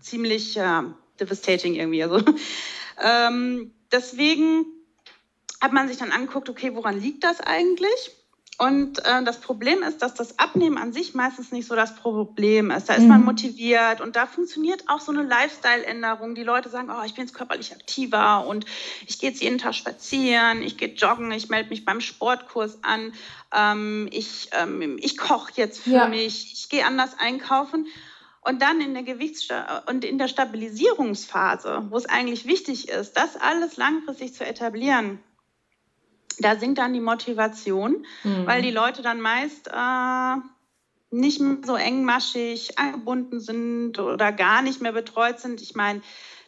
[0.00, 0.82] ziemlich äh,
[1.20, 2.02] devastating irgendwie.
[2.02, 2.20] Also,
[3.02, 4.66] ähm, deswegen
[5.60, 8.12] hat man sich dann angeguckt, okay, woran liegt das eigentlich?
[8.56, 12.70] Und äh, das Problem ist, dass das Abnehmen an sich meistens nicht so das Problem
[12.70, 12.88] ist.
[12.88, 13.08] Da ist mhm.
[13.08, 16.36] man motiviert und da funktioniert auch so eine Lifestyle-Änderung.
[16.36, 18.64] Die Leute sagen, oh, ich bin jetzt körperlich aktiver und
[19.08, 23.12] ich gehe jetzt jeden Tag spazieren, ich gehe joggen, ich melde mich beim Sportkurs an,
[23.52, 26.08] ähm, ich, ähm, ich koche jetzt für ja.
[26.08, 27.86] mich, ich gehe anders einkaufen.
[28.46, 29.48] Und dann in der Gewichts-
[29.86, 35.18] und in der Stabilisierungsphase, wo es eigentlich wichtig ist, das alles langfristig zu etablieren,
[36.38, 38.46] da sinkt dann die Motivation, mhm.
[38.46, 40.36] weil die Leute dann meist äh,
[41.10, 45.62] nicht mehr so engmaschig angebunden sind oder gar nicht mehr betreut sind.
[45.62, 46.02] Ich meine,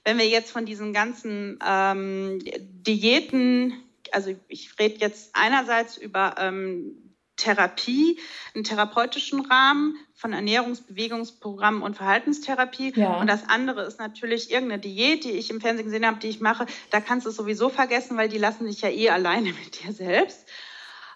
[0.05, 3.75] wenn wir jetzt von diesen ganzen ähm, Diäten,
[4.13, 7.06] also ich rede jetzt einerseits über ähm,
[7.37, 8.19] Therapie,
[8.55, 12.93] einen therapeutischen Rahmen von Ernährungs-, Bewegungsprogrammen und Verhaltenstherapie.
[12.97, 13.19] Ja.
[13.19, 16.41] Und das andere ist natürlich irgendeine Diät, die ich im Fernsehen gesehen habe, die ich
[16.41, 16.67] mache.
[16.91, 19.93] Da kannst du es sowieso vergessen, weil die lassen dich ja eh alleine mit dir
[19.93, 20.47] selbst.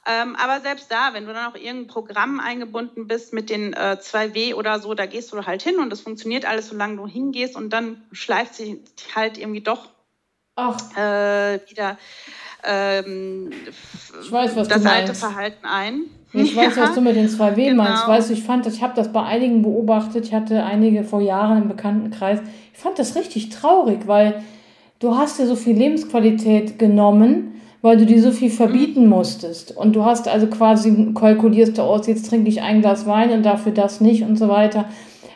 [0.07, 3.99] Ähm, aber selbst da, wenn du dann auch irgendein Programm eingebunden bist mit den äh,
[4.01, 7.55] 2W oder so, da gehst du halt hin und das funktioniert alles, solange du hingehst
[7.55, 8.79] und dann schleift sich
[9.15, 9.91] halt irgendwie doch
[10.97, 11.99] äh, wieder
[12.67, 13.51] ähm,
[14.23, 16.03] ich weiß, was das du alte Verhalten ein.
[16.33, 17.83] Ich weiß, ja, was du mit den 2W genau.
[17.83, 18.07] meinst.
[18.07, 20.27] Weißt du, ich fand, ich habe das bei einigen beobachtet.
[20.27, 22.41] Ich hatte einige vor Jahren im Bekanntenkreis.
[22.73, 24.43] Ich fand das richtig traurig, weil
[25.01, 29.77] du hast dir so viel Lebensqualität genommen weil du dir so viel verbieten musstest.
[29.77, 33.43] Und du hast also quasi kalkulierst du aus, jetzt trinke ich ein Glas Wein und
[33.43, 34.87] dafür das nicht und so weiter.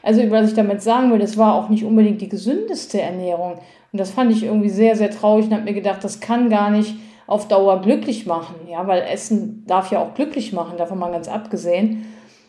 [0.03, 3.55] Also, was ich damit sagen will, das war auch nicht unbedingt die gesündeste Ernährung.
[3.93, 6.71] Und das fand ich irgendwie sehr, sehr traurig und habe mir gedacht, das kann gar
[6.71, 6.95] nicht
[7.27, 8.55] auf Dauer glücklich machen.
[8.69, 12.07] Ja, weil Essen darf ja auch glücklich machen, davon mal ganz abgesehen.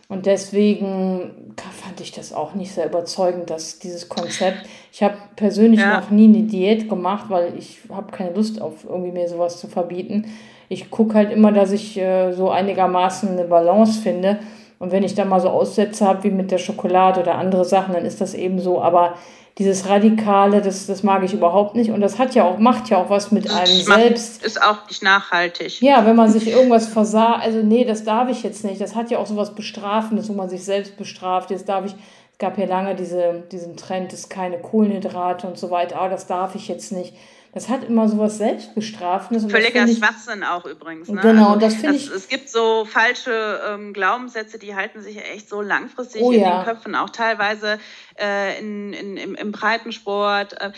[0.08, 1.56] Und deswegen
[1.96, 4.68] fand ich das auch nicht sehr überzeugend, dass dieses Konzept.
[4.92, 6.00] Ich habe persönlich ja.
[6.00, 9.68] noch nie eine Diät gemacht, weil ich habe keine Lust auf irgendwie mir sowas zu
[9.68, 10.26] verbieten.
[10.70, 14.40] Ich gucke halt immer, dass ich äh, so einigermaßen eine Balance finde.
[14.78, 17.94] Und wenn ich da mal so Aussätze habe, wie mit der Schokolade oder andere Sachen,
[17.94, 18.82] dann ist das eben so.
[18.82, 19.16] Aber
[19.58, 21.92] dieses Radikale, das, das mag ich überhaupt nicht.
[21.92, 24.44] Und das hat ja auch, macht ja auch was mit einem macht, selbst.
[24.44, 25.82] Ist auch nicht nachhaltig.
[25.82, 28.82] Ja, wenn man sich irgendwas versah, also nee, das darf ich jetzt nicht.
[28.82, 31.52] Das hat ja auch so was Bestrafendes, wo man sich selbst bestraft.
[31.52, 35.72] Jetzt darf ich, es gab ja lange diese, diesen Trend, es keine Kohlenhydrate und so
[35.72, 37.14] weiter, aber das darf ich jetzt nicht.
[37.56, 39.50] Das hat immer so was Selbstbestrafendes.
[39.50, 41.08] Völliger Schwachsinn auch übrigens.
[41.08, 41.22] Ne?
[41.22, 42.10] Genau, also, das finde ich.
[42.10, 46.58] Es gibt so falsche ähm, Glaubenssätze, die halten sich echt so langfristig oh, in ja.
[46.58, 47.80] den Köpfen, auch teilweise
[48.20, 50.60] äh, in, in, im, im Breitensport.
[50.60, 50.74] Äh,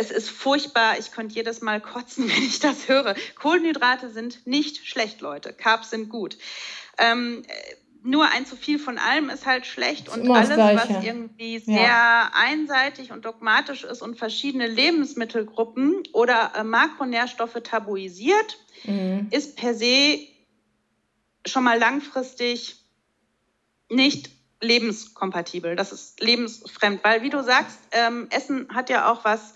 [0.00, 0.98] es ist furchtbar.
[0.98, 3.14] Ich könnte jedes Mal kotzen, wenn ich das höre.
[3.40, 5.52] Kohlenhydrate sind nicht schlecht, Leute.
[5.52, 6.36] Carbs sind gut.
[6.98, 7.44] Ähm,
[8.04, 12.30] nur ein zu viel von allem ist halt schlecht und alles, was irgendwie sehr ja.
[12.34, 19.28] einseitig und dogmatisch ist und verschiedene Lebensmittelgruppen oder äh, Makronährstoffe tabuisiert, mhm.
[19.30, 20.18] ist per se
[21.46, 22.76] schon mal langfristig
[23.90, 25.74] nicht lebenskompatibel.
[25.74, 29.54] Das ist lebensfremd, weil wie du sagst, ähm, Essen hat ja auch was,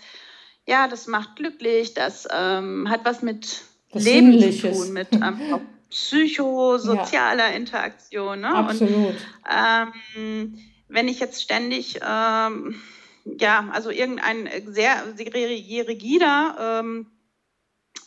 [0.65, 5.61] ja, das macht glücklich, das ähm, hat was mit das Leben zu tun, mit ähm,
[5.89, 7.55] psychosozialer ja.
[7.55, 8.41] Interaktion.
[8.41, 8.53] Ne?
[8.53, 8.91] Absolut.
[8.91, 9.17] Und,
[9.49, 12.81] ähm, wenn ich jetzt ständig, ähm,
[13.25, 17.07] ja, also irgendein sehr, sehr rigider, ähm,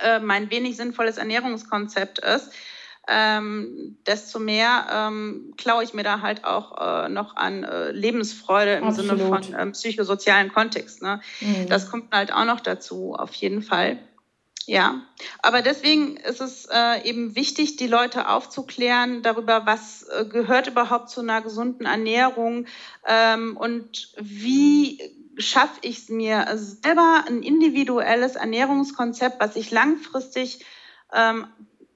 [0.01, 2.53] äh, mein wenig sinnvolles Ernährungskonzept ist,
[3.09, 8.75] ähm, desto mehr ähm, klaue ich mir da halt auch äh, noch an äh, Lebensfreude
[8.75, 9.19] im Absolut.
[9.19, 11.03] Sinne von ähm, psychosozialen Kontext.
[11.03, 11.21] Ne?
[11.41, 11.69] Mhm.
[11.69, 13.99] Das kommt halt auch noch dazu, auf jeden Fall.
[14.67, 15.03] Ja,
[15.41, 21.11] aber deswegen ist es äh, eben wichtig, die Leute aufzuklären darüber, was äh, gehört überhaupt
[21.11, 22.67] zu einer gesunden Ernährung
[23.07, 25.01] ähm, und wie
[25.39, 30.65] schaffe ich es mir selber ein individuelles Ernährungskonzept, was ich langfristig
[31.13, 31.47] ähm,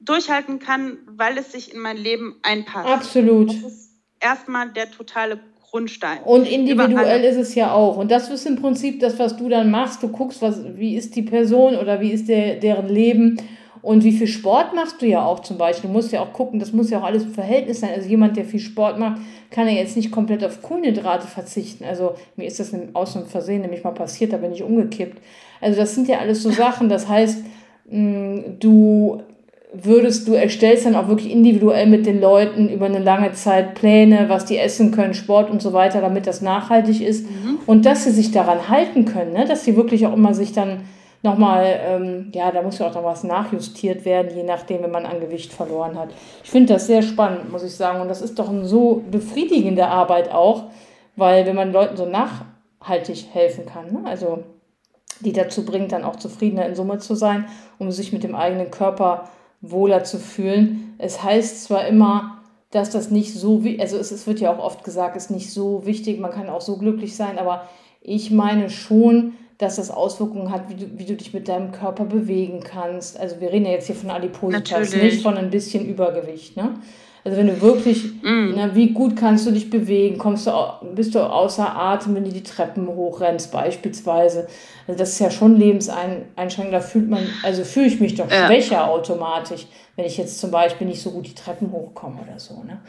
[0.01, 2.89] durchhalten kann, weil es sich in mein Leben einpasst.
[2.89, 3.49] Absolut.
[3.51, 5.41] Das ist erstmal der totale
[5.77, 6.19] Grundstein.
[6.25, 7.99] Und individuell ist es ja auch.
[7.99, 10.03] Und das ist im Prinzip das, was du dann machst.
[10.03, 13.37] Du guckst, was, wie ist die Person oder wie ist der, deren Leben.
[13.83, 15.89] Und wie viel Sport machst du ja auch zum Beispiel?
[15.89, 17.91] Du musst ja auch gucken, das muss ja auch alles im Verhältnis sein.
[17.95, 21.85] Also jemand, der viel Sport macht, kann ja jetzt nicht komplett auf Kohlenhydrate verzichten.
[21.85, 25.23] Also mir ist das aus und Versehen nämlich mal passiert, da bin ich umgekippt.
[25.61, 26.89] Also das sind ja alles so Sachen.
[26.89, 27.45] Das heißt,
[27.89, 29.23] du
[29.83, 34.29] würdest du erstellst dann auch wirklich individuell mit den Leuten über eine lange Zeit Pläne,
[34.29, 37.59] was die essen können, Sport und so weiter, damit das nachhaltig ist mhm.
[37.67, 39.45] und dass sie sich daran halten können, ne?
[39.45, 40.85] dass sie wirklich auch immer sich dann
[41.23, 45.07] nochmal, ähm, ja, da muss ja auch noch was nachjustiert werden, je nachdem, wenn man
[45.07, 46.11] an Gewicht verloren hat.
[46.45, 49.89] Ich finde das sehr spannend, muss ich sagen, und das ist doch eine so befriedigende
[49.89, 50.65] Arbeit auch,
[51.17, 54.01] weil wenn man Leuten so nachhaltig helfen kann, ne?
[54.05, 54.45] also
[55.21, 57.47] die dazu bringt, dann auch zufriedener in Summe zu sein,
[57.79, 59.29] um sich mit dem eigenen Körper
[59.61, 60.95] wohler zu fühlen.
[60.99, 64.85] Es heißt zwar immer, dass das nicht so, also es, es wird ja auch oft
[64.85, 67.69] gesagt, es ist nicht so wichtig, man kann auch so glücklich sein, aber
[68.01, 72.05] ich meine schon, dass das Auswirkungen hat, wie du, wie du dich mit deinem Körper
[72.05, 73.19] bewegen kannst.
[73.19, 75.15] Also wir reden ja jetzt hier von Adipositas, Natürlich.
[75.15, 76.57] nicht von ein bisschen Übergewicht.
[76.57, 76.75] Ne?
[77.27, 78.55] Also wenn du wirklich, mm.
[78.55, 80.53] ne, wie gut kannst du dich bewegen, kommst du,
[80.95, 84.47] bist du außer Atem, wenn du die Treppen hochrennst beispielsweise.
[84.87, 86.73] Also das ist ja schon lebenseinschränkend.
[86.73, 88.47] Da fühlt man, also fühle ich mich doch ja.
[88.47, 92.63] schwächer automatisch, wenn ich jetzt zum Beispiel nicht so gut die Treppen hochkomme oder so.
[92.63, 92.81] Ne?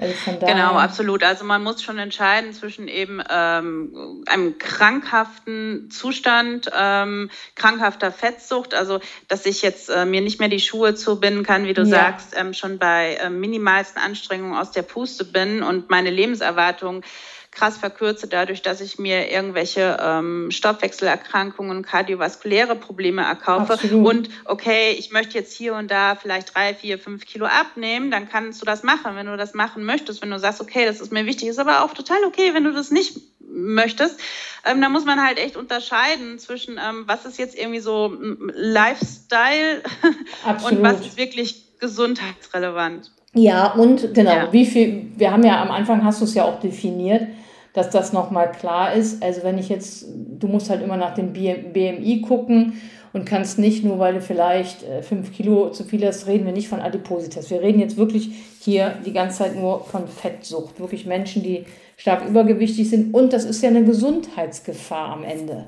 [0.00, 1.22] Also genau, absolut.
[1.22, 9.00] Also man muss schon entscheiden zwischen eben ähm, einem krankhaften Zustand, ähm, krankhafter Fettsucht, also
[9.28, 11.88] dass ich jetzt äh, mir nicht mehr die Schuhe zubinden kann, wie du ja.
[11.88, 17.02] sagst, ähm, schon bei äh, minimalsten Anstrengungen aus der Puste bin und meine Lebenserwartung
[17.50, 23.72] krass verkürze, dadurch, dass ich mir irgendwelche ähm, Stoffwechselerkrankungen, kardiovaskuläre Probleme erkaufe.
[23.72, 24.06] Absolut.
[24.06, 28.28] Und okay, ich möchte jetzt hier und da vielleicht drei, vier, fünf Kilo abnehmen, dann
[28.28, 30.22] kannst du das machen, wenn du das machen möchtest.
[30.22, 32.72] Wenn du sagst, okay, das ist mir wichtig, ist aber auch total okay, wenn du
[32.72, 33.18] das nicht
[33.52, 34.20] möchtest.
[34.64, 38.16] Ähm, da muss man halt echt unterscheiden zwischen, ähm, was ist jetzt irgendwie so
[38.54, 39.82] Lifestyle
[40.70, 43.10] und was ist wirklich gesundheitsrelevant.
[43.32, 44.52] Ja, und genau, ja.
[44.52, 47.28] wie viel, wir haben ja am Anfang, hast du es ja auch definiert,
[47.72, 49.22] dass das nochmal klar ist.
[49.22, 50.06] Also wenn ich jetzt,
[50.38, 52.80] du musst halt immer nach dem BMI gucken
[53.12, 56.52] und kannst nicht nur, weil du vielleicht äh, fünf Kilo zu viel hast, reden wir
[56.52, 57.50] nicht von Adipositas.
[57.50, 58.30] Wir reden jetzt wirklich
[58.60, 60.78] hier die ganze Zeit nur von Fettsucht.
[60.80, 61.64] Wirklich Menschen, die
[61.96, 63.14] stark übergewichtig sind.
[63.14, 65.66] Und das ist ja eine Gesundheitsgefahr am Ende.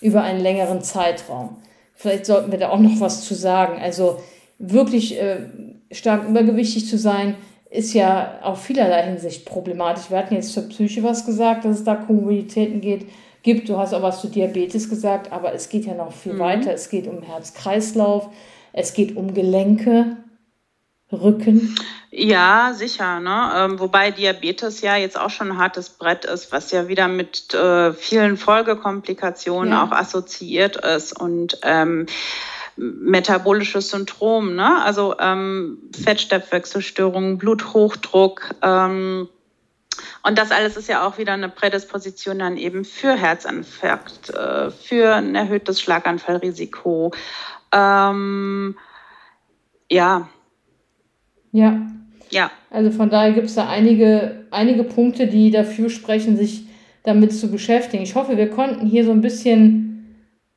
[0.00, 1.56] Über einen längeren Zeitraum.
[1.94, 3.80] Vielleicht sollten wir da auch noch was zu sagen.
[3.80, 4.20] Also
[4.58, 5.40] wirklich äh,
[5.90, 7.34] stark übergewichtig zu sein,
[7.70, 10.10] ist ja auf vielerlei Hinsicht problematisch.
[10.10, 13.06] Wir hatten jetzt zur Psyche was gesagt, dass es da Komorbiditäten geht,
[13.42, 13.68] gibt.
[13.68, 16.38] Du hast auch was zu Diabetes gesagt, aber es geht ja noch viel mhm.
[16.38, 16.72] weiter.
[16.72, 18.28] Es geht um Herz-Kreislauf,
[18.72, 20.16] es geht um Gelenke,
[21.10, 21.74] Rücken.
[22.10, 23.20] Ja, sicher.
[23.20, 23.50] Ne?
[23.56, 27.52] Ähm, wobei Diabetes ja jetzt auch schon ein hartes Brett ist, was ja wieder mit
[27.54, 29.84] äh, vielen Folgekomplikationen ja.
[29.84, 31.18] auch assoziiert ist.
[31.18, 32.06] Und ähm,
[32.78, 34.82] metabolisches Syndrom, ne?
[34.82, 38.54] also ähm, Fettstoffwechselstörungen, Bluthochdruck.
[38.62, 39.28] Ähm,
[40.22, 45.16] und das alles ist ja auch wieder eine Prädisposition dann eben für Herzinfarkt, äh, für
[45.16, 47.12] ein erhöhtes Schlaganfallrisiko.
[47.72, 48.76] Ähm,
[49.90, 50.28] ja.
[51.52, 51.80] Ja.
[52.30, 52.50] Ja.
[52.70, 56.66] Also von daher gibt es da einige, einige Punkte, die dafür sprechen, sich
[57.02, 58.02] damit zu beschäftigen.
[58.02, 60.14] Ich hoffe, wir konnten hier so ein bisschen,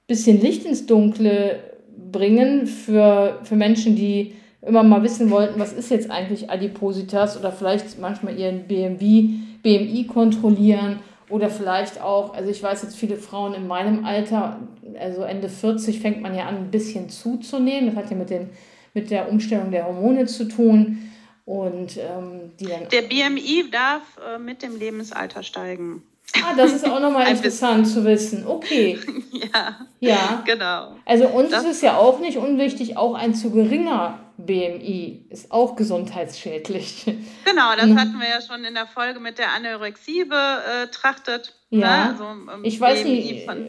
[0.07, 1.70] bisschen Licht ins Dunkle
[2.11, 7.51] bringen für, für Menschen, die immer mal wissen wollten, was ist jetzt eigentlich Adipositas oder
[7.51, 9.29] vielleicht manchmal ihren BMW,
[9.63, 14.59] BMI kontrollieren oder vielleicht auch, also ich weiß jetzt viele Frauen in meinem Alter,
[14.99, 17.87] also Ende 40 fängt man ja an, ein bisschen zuzunehmen.
[17.87, 18.49] Das hat ja mit, den,
[18.93, 21.09] mit der Umstellung der Hormone zu tun.
[21.45, 22.87] Und ähm, die dann.
[22.89, 26.03] Der BMI darf äh, mit dem Lebensalter steigen.
[26.35, 28.45] Ah, das ist auch nochmal interessant zu wissen.
[28.45, 28.99] Okay.
[29.53, 29.75] Ja.
[29.99, 30.43] Ja.
[30.45, 30.95] Genau.
[31.03, 35.51] Also uns das ist es ja auch nicht unwichtig, auch ein zu geringer BMI ist
[35.51, 37.05] auch gesundheitsschädlich.
[37.45, 37.99] Genau, das hm.
[37.99, 41.55] hatten wir ja schon in der Folge mit der Anorexie betrachtet.
[41.69, 41.81] Ne?
[41.81, 42.05] Ja.
[42.05, 42.09] Ne?
[42.11, 43.67] Also, ähm, ich weiß BMI nicht, von,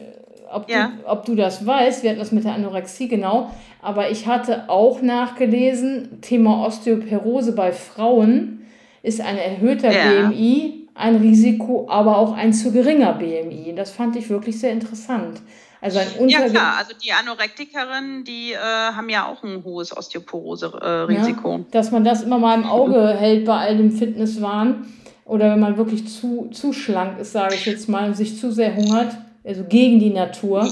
[0.51, 0.93] ob, ja.
[1.01, 2.03] du, ob du das weißt.
[2.03, 3.51] Wir hatten das mit der Anorexie genau.
[3.81, 8.65] Aber ich hatte auch nachgelesen, Thema Osteoporose bei Frauen
[9.01, 10.29] ist ein erhöhter ja.
[10.29, 13.73] BMI ein Risiko, aber auch ein zu geringer BMI.
[13.75, 15.41] Das fand ich wirklich sehr interessant.
[15.81, 19.95] Also ein Unter ja klar, also die Anorektikerinnen, die äh, haben ja auch ein hohes
[19.95, 21.57] Osteoporose-Risiko.
[21.57, 24.87] Ja, dass man das immer mal im Auge hält bei all dem Fitnesswahn
[25.25, 28.51] oder wenn man wirklich zu, zu schlank ist, sage ich jetzt mal, und sich zu
[28.51, 30.65] sehr hungert, also gegen die Natur,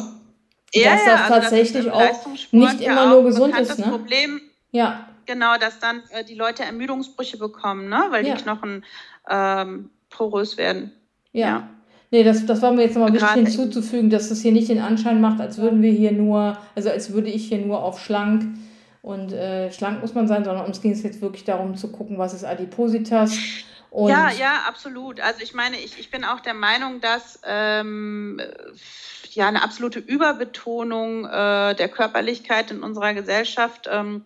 [0.73, 3.79] ja, dass das also tatsächlich das auch nicht immer nur gesund ist.
[3.79, 3.87] Ne?
[3.87, 4.39] Problem,
[4.71, 5.07] ja.
[5.25, 8.05] Genau, dass dann äh, die Leute Ermüdungsbrüche bekommen, ne?
[8.11, 8.85] weil die Knochen
[9.29, 10.91] ähm, porös werden.
[11.31, 11.47] Ja.
[11.47, 11.69] ja.
[12.11, 15.21] Nee, das, das war mir jetzt nochmal wichtig hinzuzufügen, dass das hier nicht den Anschein
[15.21, 18.43] macht, als würden wir hier nur, also als würde ich hier nur auf schlank
[19.01, 22.17] und äh, schlank muss man sein, sondern uns ging es jetzt wirklich darum zu gucken,
[22.17, 23.37] was ist Adipositas.
[23.89, 25.19] Und ja, ja, absolut.
[25.19, 28.39] Also ich meine, ich, ich bin auch der Meinung, dass ähm,
[29.31, 34.25] ja eine absolute Überbetonung äh, der Körperlichkeit in unserer Gesellschaft ähm,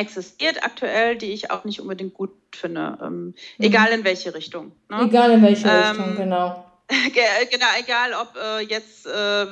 [0.00, 2.98] existiert aktuell, die ich auch nicht unbedingt gut finde.
[3.02, 3.34] Ähm, mhm.
[3.58, 4.72] Egal in welche Richtung.
[4.88, 5.02] Ne?
[5.02, 6.64] Egal in welche ähm, Richtung, genau.
[7.50, 9.46] genau, egal ob äh, jetzt, äh,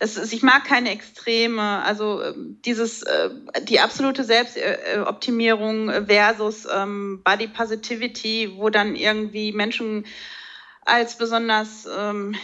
[0.00, 3.30] es, ich mag keine Extreme, also äh, dieses, äh,
[3.62, 10.04] die absolute Selbstoptimierung versus ähm, Body Positivity, wo dann irgendwie Menschen
[10.84, 12.34] als besonders ähm,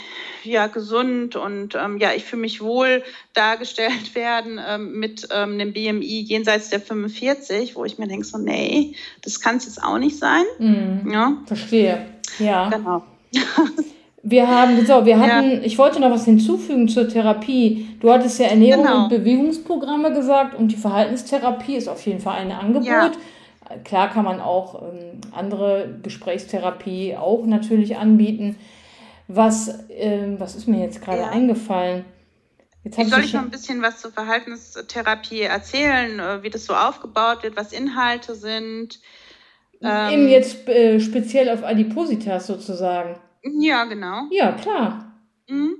[0.44, 3.02] ja, gesund und ähm, ja, ich fühle mich wohl
[3.34, 8.38] dargestellt werden ähm, mit ähm, einem BMI jenseits der 45, wo ich mir denke, so,
[8.38, 10.44] nee, das kann es jetzt auch nicht sein.
[10.58, 11.10] Mhm.
[11.12, 11.36] Ja.
[11.46, 12.06] Verstehe.
[12.38, 12.68] Ja.
[12.68, 13.02] Genau.
[14.22, 15.60] Wir haben, so, wir hatten, ja.
[15.62, 17.88] ich wollte noch was hinzufügen zur Therapie.
[18.00, 19.04] Du hattest ja Ernährung genau.
[19.04, 22.86] und Bewegungsprogramme gesagt und die Verhaltenstherapie ist auf jeden Fall ein Angebot.
[22.86, 23.10] Ja.
[23.84, 28.56] Klar kann man auch ähm, andere Gesprächstherapie auch natürlich anbieten.
[29.28, 31.28] Was, ähm, was ist mir jetzt gerade ja.
[31.28, 32.04] eingefallen?
[32.82, 36.74] Jetzt ich soll ich noch ein bisschen was zur Verhaltenstherapie erzählen, äh, wie das so
[36.74, 39.00] aufgebaut wird, was Inhalte sind?
[39.82, 43.20] Ähm, Eben jetzt äh, speziell auf Adipositas sozusagen.
[43.42, 44.22] Ja, genau.
[44.30, 45.12] Ja, klar.
[45.48, 45.76] Mhm.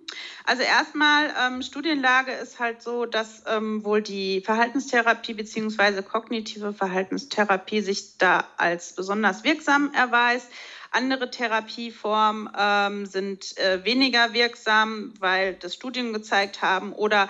[0.51, 6.03] Also erstmal, ähm, Studienlage ist halt so, dass ähm, wohl die Verhaltenstherapie bzw.
[6.03, 10.48] kognitive Verhaltenstherapie sich da als besonders wirksam erweist.
[10.90, 17.28] Andere Therapieformen ähm, sind äh, weniger wirksam, weil das Studien gezeigt haben oder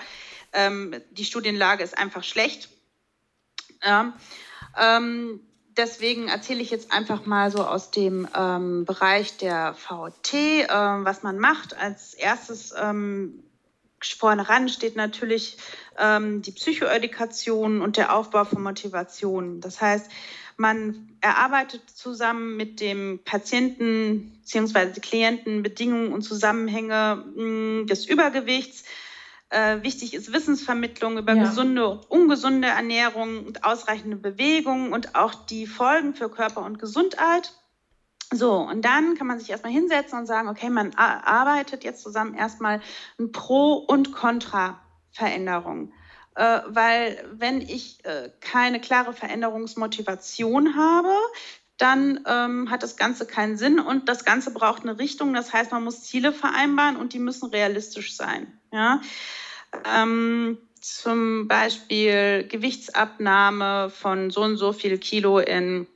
[0.51, 2.69] ähm, die Studienlage ist einfach schlecht.
[3.83, 4.17] Ja.
[4.75, 5.41] Ähm,
[5.77, 11.23] deswegen erzähle ich jetzt einfach mal so aus dem ähm, Bereich der VT, äh, was
[11.23, 11.77] man macht.
[11.77, 13.43] Als erstes ähm,
[14.17, 15.57] vorne ran steht natürlich
[15.97, 19.61] ähm, die Psychoedukation und der Aufbau von Motivation.
[19.61, 20.09] Das heißt,
[20.57, 24.99] man erarbeitet zusammen mit dem Patienten bzw.
[24.99, 28.83] Klienten Bedingungen und Zusammenhänge mh, hm, des Übergewichts.
[29.51, 31.43] Äh, wichtig ist Wissensvermittlung über ja.
[31.43, 37.53] gesunde und ungesunde Ernährung und ausreichende Bewegung und auch die Folgen für Körper und Gesundheit.
[38.33, 42.33] So, und dann kann man sich erstmal hinsetzen und sagen, okay, man arbeitet jetzt zusammen
[42.33, 42.79] erstmal
[43.19, 45.91] ein Pro- und Contra-Veränderung.
[46.35, 51.13] Äh, weil wenn ich äh, keine klare Veränderungsmotivation habe,
[51.75, 55.33] dann ähm, hat das Ganze keinen Sinn und das Ganze braucht eine Richtung.
[55.33, 58.60] Das heißt, man muss Ziele vereinbaren und die müssen realistisch sein.
[58.71, 59.01] Ja?
[59.85, 65.87] Ähm, zum Beispiel Gewichtsabnahme von so und so viel Kilo in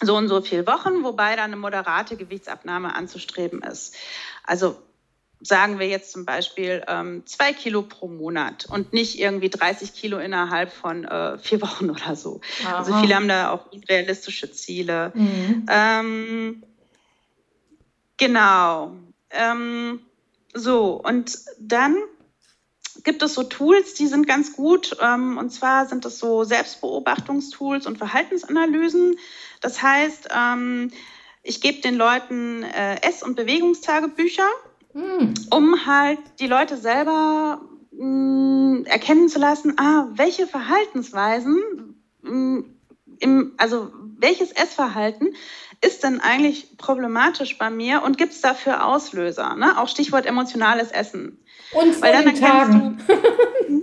[0.00, 3.96] so und so viel Wochen, wobei dann eine moderate Gewichtsabnahme anzustreben ist.
[4.44, 4.76] Also
[5.40, 10.18] sagen wir jetzt zum Beispiel ähm, zwei Kilo pro Monat und nicht irgendwie 30 Kilo
[10.18, 12.40] innerhalb von äh, vier Wochen oder so.
[12.64, 12.78] Aha.
[12.78, 15.12] Also viele haben da auch realistische Ziele.
[15.14, 15.66] Mhm.
[15.68, 16.62] Ähm,
[18.16, 18.92] genau.
[19.30, 20.00] Ähm,
[20.52, 21.96] so, und dann
[23.04, 24.96] gibt es so Tools, die sind ganz gut.
[25.00, 29.16] Ähm, und zwar sind das so Selbstbeobachtungstools und Verhaltensanalysen.
[29.60, 30.90] Das heißt, ähm,
[31.42, 34.48] ich gebe den Leuten äh, Ess- und Bewegungstagebücher
[34.92, 35.34] hm.
[35.50, 37.60] um halt die Leute selber
[37.92, 42.76] mh, hm, erkennen zu lassen, ah, welche Verhaltensweisen, mh, hm,
[43.18, 45.34] im, also welches Essverhalten
[45.82, 49.56] ist denn eigentlich problematisch bei mir und gibt es dafür Auslöser?
[49.56, 49.78] Ne?
[49.78, 51.38] Auch Stichwort emotionales Essen.
[51.72, 52.98] Und vor Weil den Tagen.
[53.08, 53.82] Du,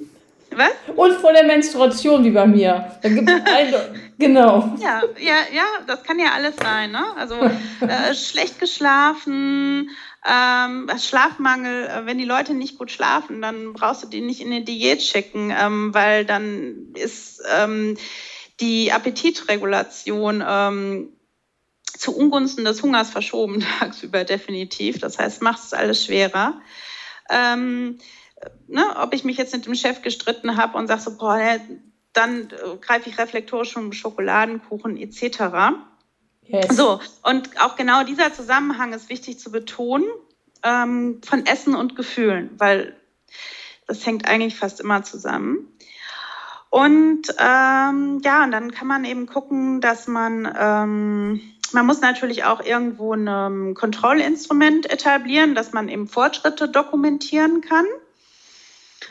[0.55, 0.71] was?
[0.95, 2.97] Und vor der Menstruation wie bei mir.
[3.01, 3.29] Da gibt
[4.17, 4.75] genau.
[4.79, 6.91] Ja, ja, ja, das kann ja alles sein.
[6.91, 7.03] Ne?
[7.17, 9.89] Also äh, schlecht geschlafen,
[10.25, 14.51] ähm, Schlafmangel, äh, wenn die Leute nicht gut schlafen, dann brauchst du die nicht in
[14.51, 17.97] eine Diät schicken, ähm, weil dann ist ähm,
[18.59, 21.09] die Appetitregulation ähm,
[21.99, 24.99] zu Ungunsten des Hungers verschoben tagsüber definitiv.
[24.99, 26.61] Das heißt, macht es alles schwerer.
[27.29, 27.99] Ähm,
[28.67, 31.59] ne, ob ich mich jetzt mit dem Chef gestritten habe und sage so, boah,
[32.13, 35.75] dann äh, greife ich reflektorisch schon Schokoladenkuchen etc.
[36.43, 36.75] Yes.
[36.75, 40.07] So, und auch genau dieser Zusammenhang ist wichtig zu betonen
[40.63, 42.95] ähm, von Essen und Gefühlen, weil
[43.87, 45.67] das hängt eigentlich fast immer zusammen.
[46.69, 51.41] Und ähm, ja, und dann kann man eben gucken, dass man, ähm,
[51.73, 57.85] man muss natürlich auch irgendwo ein um, Kontrollinstrument etablieren, dass man eben Fortschritte dokumentieren kann.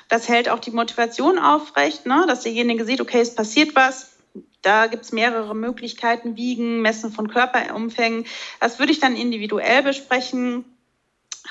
[0.08, 2.24] Das hält auch die Motivation aufrecht, ne?
[2.26, 4.18] dass derjenige sieht, okay, es passiert was,
[4.62, 8.26] da gibt es mehrere Möglichkeiten, Wiegen, Messen von Körperumfängen.
[8.60, 10.64] Das würde ich dann individuell besprechen.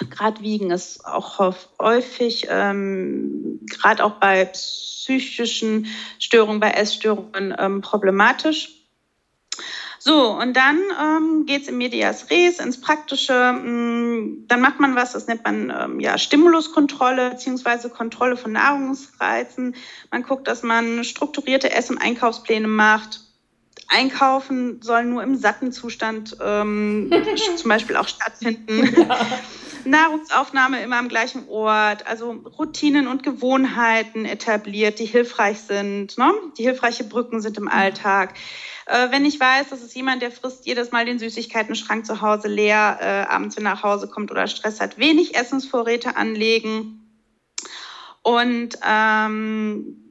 [0.10, 1.40] Gerade Wiegen ist auch
[1.80, 5.88] häufig, ähm, gerade auch bei psychischen
[6.20, 8.77] Störungen, bei Essstörungen ähm, problematisch.
[10.08, 13.34] So, und dann ähm, geht es in Medias Res, ins Praktische.
[13.34, 18.54] Mh, mm, dann macht man was, das nennt man ähm, ja, Stimuluskontrolle beziehungsweise Kontrolle von
[18.54, 19.76] Nahrungsreizen.
[20.10, 23.20] Man guckt, dass man strukturierte Ess- und Einkaufspläne macht.
[23.88, 27.12] Einkaufen soll nur im satten Zustand ähm,
[27.56, 28.94] zum Beispiel auch stattfinden.
[28.98, 29.18] Ja.
[29.86, 36.34] Nahrungsaufnahme immer am gleichen Ort, also Routinen und Gewohnheiten etabliert, die hilfreich sind, ne?
[36.58, 38.34] die hilfreiche Brücken sind im Alltag.
[38.86, 42.48] Äh, wenn ich weiß, dass es jemand, der frisst jedes Mal den Süßigkeiten-Schrank zu Hause
[42.48, 47.04] leer, äh, abends, wenn er nach Hause kommt oder Stress hat, wenig Essensvorräte anlegen.
[48.24, 50.07] Und ähm,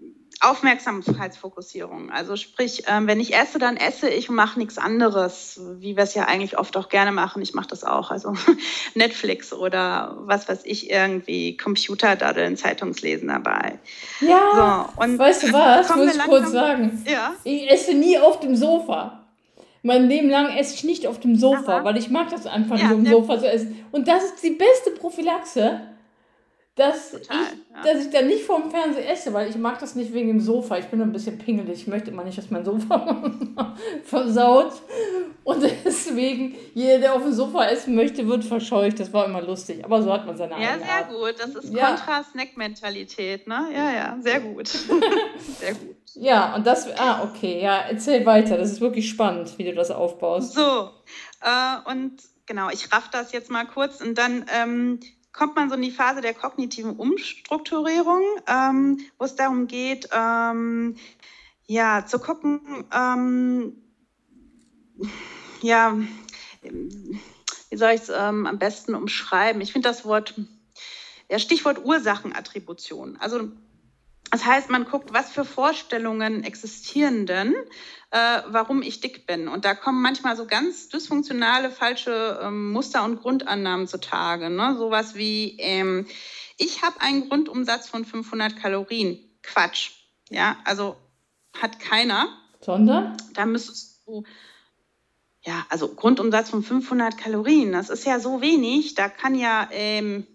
[0.51, 2.11] Aufmerksamkeitsfokussierung.
[2.11, 6.05] Also sprich, ähm, wenn ich esse, dann esse ich und mache nichts anderes, wie wir
[6.05, 7.43] es ja eigentlich oft auch gerne machen.
[7.43, 8.11] Ich mache das auch.
[8.11, 8.35] Also
[8.95, 13.79] Netflix oder was weiß ich, irgendwie Computer daddeln, Zeitungslesen dabei.
[14.21, 17.05] Ja, so, und weißt du was, muss ich kurz sagen.
[17.07, 17.35] Ja?
[17.45, 19.23] Ich esse nie auf dem Sofa.
[19.83, 21.85] Mein Leben lang esse ich nicht auf dem Sofa, Aha.
[21.85, 23.85] weil ich mag das einfach ja, nicht, auf dem Sofa zu essen.
[23.93, 25.81] Und das ist die beste Prophylaxe
[26.77, 27.83] dass, Total, ich, ja.
[27.93, 30.77] dass ich dann nicht vorm Fernseher esse, weil ich mag das nicht wegen dem Sofa.
[30.77, 31.81] Ich bin ein bisschen pingelig.
[31.81, 33.33] Ich möchte immer nicht, dass mein Sofa
[34.05, 34.75] versaut.
[35.43, 39.01] Und deswegen, jeder, der auf dem Sofa essen möchte, wird verscheucht.
[39.01, 39.87] Das war immer lustig.
[39.87, 41.09] Aber so hat man seine Ja, sehr Art.
[41.09, 41.35] gut.
[41.39, 41.87] Das ist ja.
[41.87, 43.69] Kontra-Snack-Mentalität, ne?
[43.75, 44.69] Ja, ja, sehr gut.
[45.59, 45.97] sehr gut.
[46.15, 48.59] Ja, und das, ah, okay, ja, erzähl weiter.
[48.59, 50.53] Das ist wirklich spannend, wie du das aufbaust.
[50.53, 50.91] So,
[51.41, 55.01] äh, und genau, ich raff das jetzt mal kurz und dann ähm,
[55.37, 60.97] kommt man so in die Phase der kognitiven Umstrukturierung, ähm, wo es darum geht, ähm,
[61.67, 62.61] ja, zu gucken,
[62.93, 63.75] ähm,
[65.61, 65.97] ja,
[66.63, 69.61] wie soll ich es ähm, am besten umschreiben?
[69.61, 70.35] Ich finde das Wort,
[71.29, 73.17] ja, Stichwort Ursachenattribution.
[73.19, 73.51] Also
[74.31, 77.55] das heißt, man guckt, was für Vorstellungen existieren denn,
[78.11, 79.49] äh, warum ich dick bin.
[79.49, 84.51] Und da kommen manchmal so ganz dysfunktionale, falsche ähm, Muster und Grundannahmen zutage.
[84.51, 84.77] Ne?
[84.77, 86.07] Sowas wie, ähm,
[86.59, 89.19] ich habe einen Grundumsatz von 500 Kalorien.
[89.43, 89.93] Quatsch.
[90.29, 90.97] Ja, also
[91.61, 92.29] hat keiner.
[92.61, 93.17] Sondern?
[93.35, 94.25] Da müsstest du,
[95.43, 98.95] ja, also Grundumsatz von 500 Kalorien, das ist ja so wenig.
[98.95, 100.27] Da kann ja, ähm,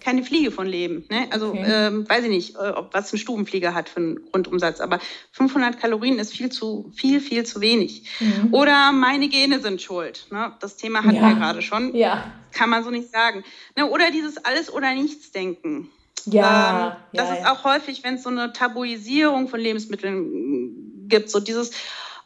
[0.00, 1.04] keine Fliege von leben.
[1.10, 1.26] Ne?
[1.30, 1.64] Also okay.
[1.66, 4.98] ähm, weiß ich nicht, äh, ob was ein Stubenflieger hat für einen Grundumsatz, aber
[5.32, 8.08] 500 Kalorien ist viel zu viel, viel zu wenig.
[8.20, 8.52] Mhm.
[8.52, 10.26] Oder meine Gene sind schuld.
[10.30, 10.52] Ne?
[10.60, 11.28] Das Thema hatten ja.
[11.28, 11.94] wir gerade schon.
[11.94, 12.32] Ja.
[12.52, 13.44] Kann man so nicht sagen.
[13.76, 13.86] Ne?
[13.86, 15.90] Oder dieses alles oder nichts denken.
[16.26, 16.88] Ja.
[16.88, 17.52] Ähm, das ja, ist ja.
[17.52, 21.72] auch häufig, wenn es so eine Tabuisierung von Lebensmitteln gibt, so dieses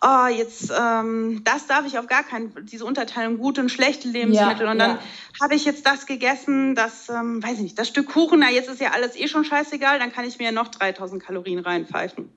[0.05, 4.66] oh, jetzt, ähm, das darf ich auf gar keinen, diese Unterteilung gute und schlechte Lebensmittel.
[4.66, 4.98] Ja, und dann ja.
[5.42, 8.68] habe ich jetzt das gegessen, das, ähm, weiß ich nicht, das Stück Kuchen, na, jetzt
[8.68, 12.30] ist ja alles eh schon scheißegal, dann kann ich mir noch 3000 Kalorien reinpfeifen.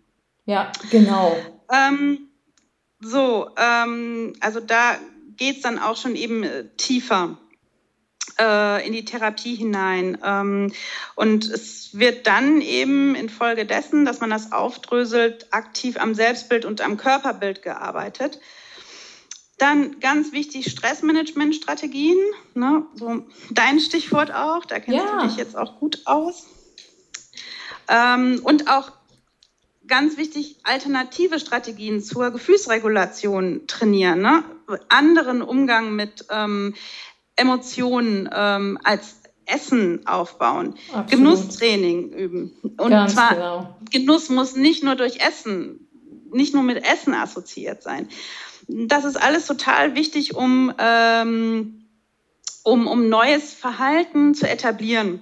[0.46, 1.36] Ja, genau.
[1.72, 2.30] Ähm,
[3.02, 4.98] so, ähm, also da
[5.36, 7.38] geht es dann auch schon eben äh, tiefer
[8.40, 10.18] äh, in die Therapie hinein.
[10.24, 10.74] Ähm,
[11.16, 16.98] und es wird dann eben infolgedessen, dass man das aufdröselt, aktiv am Selbstbild und am
[16.98, 18.40] Körperbild gearbeitet.
[19.58, 22.18] Dann ganz wichtig Stressmanagementstrategien,
[22.54, 22.86] ne?
[22.94, 25.20] so dein Stichwort auch, da kennst ja.
[25.20, 26.46] du dich jetzt auch gut aus.
[27.88, 28.92] Ähm, und auch
[29.88, 34.44] ganz wichtig, alternative Strategien zur Gefühlsregulation trainieren, ne?
[34.90, 36.76] anderen Umgang mit ähm,
[37.38, 39.16] Emotionen ähm, als
[39.48, 41.10] Essen aufbauen, Absolut.
[41.10, 42.54] Genusstraining üben.
[42.78, 43.78] Und Ganz zwar genau.
[43.92, 45.88] Genuss muss nicht nur durch Essen,
[46.32, 48.10] nicht nur mit Essen assoziiert sein.
[48.68, 51.86] Das ist alles total wichtig, um, ähm,
[52.64, 55.22] um, um neues Verhalten zu etablieren.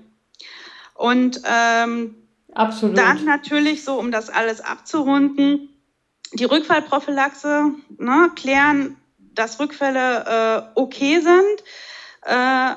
[0.95, 2.15] Und ähm,
[2.53, 2.97] Absolut.
[2.97, 5.69] dann natürlich so, um das alles abzurunden,
[6.33, 11.63] die Rückfallprophylaxe, ne, klären, dass Rückfälle äh, okay sind
[12.25, 12.75] äh,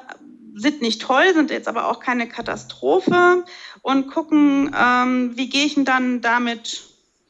[0.55, 3.45] sind nicht toll, sind jetzt aber auch keine Katastrophe
[3.83, 6.83] und gucken, ähm, wie gehe ich denn dann damit,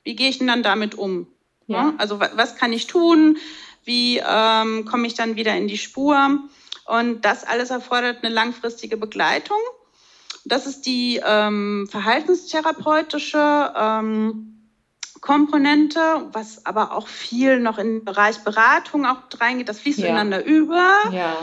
[0.04, 1.26] wie gehe ich denn dann damit um?
[1.66, 1.76] Ja.
[1.76, 1.94] ja?
[1.98, 3.38] Also was kann ich tun?
[3.84, 6.40] Wie ähm, komme ich dann wieder in die Spur?
[6.86, 9.58] Und das alles erfordert eine langfristige Begleitung.
[10.44, 14.54] Das ist die ähm, verhaltenstherapeutische ähm,
[15.20, 16.00] Komponente,
[16.32, 19.68] was aber auch viel noch in den Bereich Beratung auch reingeht.
[19.68, 20.06] Das fließt ja.
[20.06, 20.92] ineinander über.
[21.12, 21.36] Ja.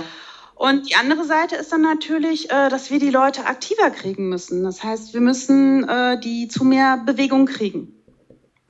[0.56, 4.64] Und die andere Seite ist dann natürlich, äh, dass wir die Leute aktiver kriegen müssen.
[4.64, 7.92] Das heißt, wir müssen äh, die zu mehr Bewegung kriegen.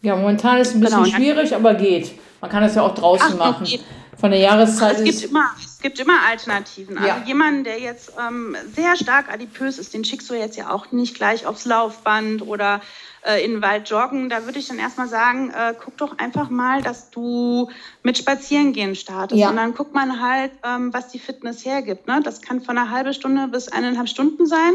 [0.01, 1.15] Ja, momentan ist es ein bisschen genau.
[1.15, 2.11] schwierig, aber geht.
[2.41, 3.63] Man kann das ja auch draußen Ach, machen.
[3.65, 3.79] Okay.
[4.17, 6.97] Von der Jahreszeit es gibt immer, es gibt immer Alternativen.
[6.97, 7.23] Also ja.
[7.25, 11.15] jemand, der jetzt ähm, sehr stark adipös ist, den schickst du jetzt ja auch nicht
[11.15, 12.81] gleich aufs Laufband oder
[13.25, 16.49] äh, in den Wald joggen, da würde ich dann erstmal sagen, äh, guck doch einfach
[16.49, 17.69] mal, dass du
[18.03, 19.39] mit Spazierengehen startest.
[19.39, 19.49] Ja.
[19.49, 22.07] Und dann guckt man halt, ähm, was die Fitness hergibt.
[22.07, 22.21] Ne?
[22.23, 24.73] Das kann von einer halben Stunde bis eineinhalb Stunden sein.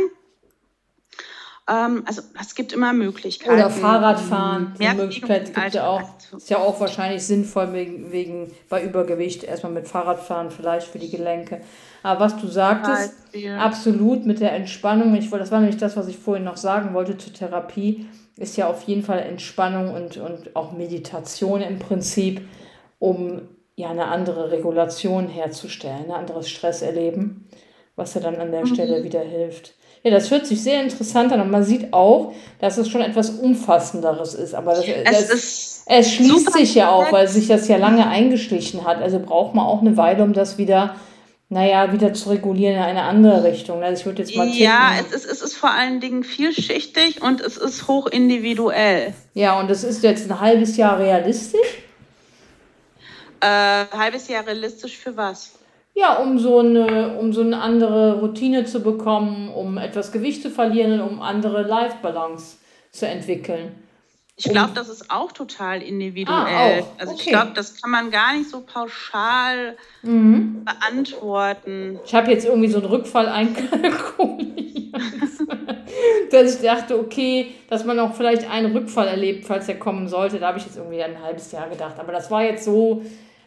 [1.70, 3.54] Ähm, also es gibt immer Möglichkeiten.
[3.54, 4.74] Oder Fahrradfahren.
[4.80, 6.02] Die Möglichkeit gibt ja auch.
[6.36, 11.10] Ist ja auch wahrscheinlich sinnvoll wegen, wegen bei Übergewicht erstmal mit Fahrradfahren vielleicht für die
[11.10, 11.60] Gelenke.
[12.02, 13.14] Aber was du sagtest,
[13.58, 15.14] absolut mit der Entspannung.
[15.14, 18.06] Ich wollte, das war nämlich das, was ich vorhin noch sagen wollte zur Therapie
[18.40, 22.40] ist ja auf jeden Fall Entspannung und, und auch Meditation im Prinzip,
[22.98, 23.42] um
[23.76, 27.46] ja eine andere Regulation herzustellen, ein anderes Stresserleben,
[27.96, 28.74] was ja dann an der mhm.
[28.74, 29.74] Stelle wieder hilft.
[30.02, 33.30] Ja, das hört sich sehr interessant an und man sieht auch, dass es schon etwas
[33.30, 34.54] Umfassenderes ist.
[34.54, 38.86] Aber das, es, das, es schließt sich ja auch, weil sich das ja lange eingeschlichen
[38.86, 39.02] hat.
[39.02, 40.94] Also braucht man auch eine Weile, um das wieder
[41.52, 43.82] naja, wieder zu regulieren in eine andere Richtung.
[43.82, 44.62] Also ich würde jetzt mal tippen.
[44.62, 49.12] Ja, es ist, es ist vor allen Dingen vielschichtig und es ist hoch individuell.
[49.34, 51.82] Ja, und das ist jetzt ein halbes Jahr realistisch?
[53.40, 55.50] Äh, halbes Jahr realistisch für was?
[56.00, 60.48] Ja, um so, eine, um so eine andere Routine zu bekommen, um etwas Gewicht zu
[60.48, 62.56] verlieren und um andere Life-Balance
[62.90, 63.74] zu entwickeln.
[64.36, 66.36] Ich glaube, das ist auch total individuell.
[66.38, 66.86] Ah, auch.
[66.98, 67.22] Also okay.
[67.22, 70.64] ich glaube, das kann man gar nicht so pauschal mhm.
[70.64, 72.00] beantworten.
[72.06, 74.96] Ich habe jetzt irgendwie so einen Rückfall einkalkuliert.
[76.30, 80.38] dass ich dachte, okay, dass man auch vielleicht einen Rückfall erlebt, falls er kommen sollte.
[80.38, 81.96] Da habe ich jetzt irgendwie ein halbes Jahr gedacht.
[81.98, 83.02] Aber das war jetzt so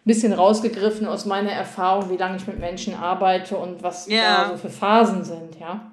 [0.06, 4.46] bisschen rausgegriffen aus meiner Erfahrung, wie lange ich mit Menschen arbeite und was ja.
[4.46, 5.90] da so für Phasen sind, ja.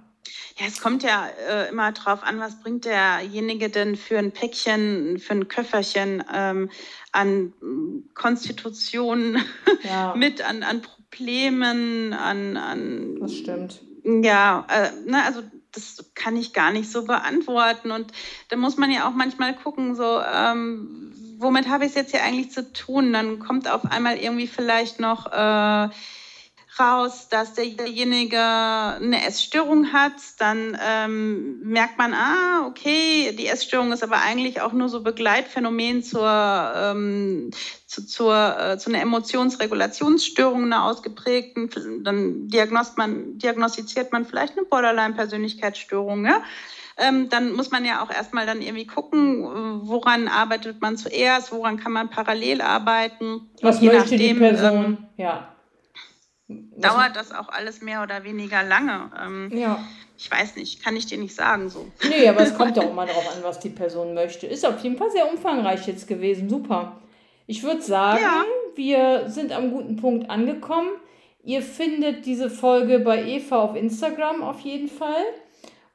[0.59, 5.19] Ja, es kommt ja äh, immer drauf an, was bringt derjenige denn für ein Päckchen,
[5.19, 6.71] für ein Köfferchen ähm,
[7.13, 7.55] an
[8.15, 9.39] Konstitutionen
[9.83, 10.15] ja.
[10.15, 13.17] mit, an, an Problemen, an, an.
[13.21, 13.81] Das stimmt.
[14.05, 15.43] Ja, äh, ne, also
[15.73, 17.91] das kann ich gar nicht so beantworten.
[17.91, 18.13] Und
[18.49, 22.23] da muss man ja auch manchmal gucken, so, ähm, womit habe ich es jetzt hier
[22.23, 23.13] eigentlich zu tun?
[23.13, 25.33] Dann kommt auf einmal irgendwie vielleicht noch.
[25.33, 25.89] Äh,
[26.79, 34.03] raus, dass derjenige eine Essstörung hat, dann ähm, merkt man, ah, okay, die Essstörung ist
[34.03, 37.51] aber eigentlich auch nur so Begleitphänomen zur, ähm,
[37.87, 41.71] zu, zur, äh, zu einer Emotionsregulationsstörung, einer ausgeprägten,
[42.05, 42.49] dann
[42.97, 46.43] man, diagnostiziert man vielleicht eine Borderline-Persönlichkeitsstörung, ja?
[46.97, 51.79] Ähm, dann muss man ja auch erstmal dann irgendwie gucken, woran arbeitet man zuerst, woran
[51.79, 53.49] kann man parallel arbeiten.
[53.63, 55.50] Was möchte nachdem, die Person, ähm, ja
[56.77, 59.11] dauert das auch alles mehr oder weniger lange.
[59.21, 59.85] Ähm, ja.
[60.19, 61.87] Ich weiß nicht, kann ich dir nicht sagen so.
[62.09, 64.47] Nee, aber es kommt auch mal darauf an, was die Person möchte.
[64.47, 66.49] Ist auf jeden Fall sehr umfangreich jetzt gewesen.
[66.49, 67.01] Super.
[67.47, 68.45] Ich würde sagen, ja.
[68.75, 70.91] wir sind am guten Punkt angekommen.
[71.43, 75.25] Ihr findet diese Folge bei Eva auf Instagram auf jeden Fall.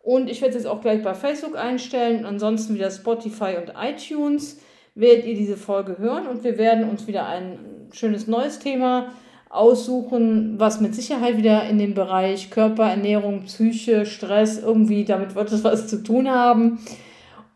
[0.02, 2.26] Und ich werde es auch gleich bei Facebook einstellen.
[2.26, 4.60] Ansonsten wieder Spotify und iTunes
[4.96, 6.28] werdet ihr diese Folge hören.
[6.28, 9.12] Und wir werden uns wieder ein schönes neues Thema
[9.50, 15.52] aussuchen, was mit Sicherheit wieder in dem Bereich Körper, Ernährung, Psyche, Stress, irgendwie damit wird
[15.52, 16.80] es was zu tun haben.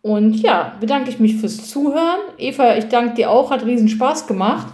[0.01, 2.19] Und ja, bedanke ich mich fürs Zuhören.
[2.37, 4.67] Eva, ich danke dir auch, hat riesen Spaß gemacht.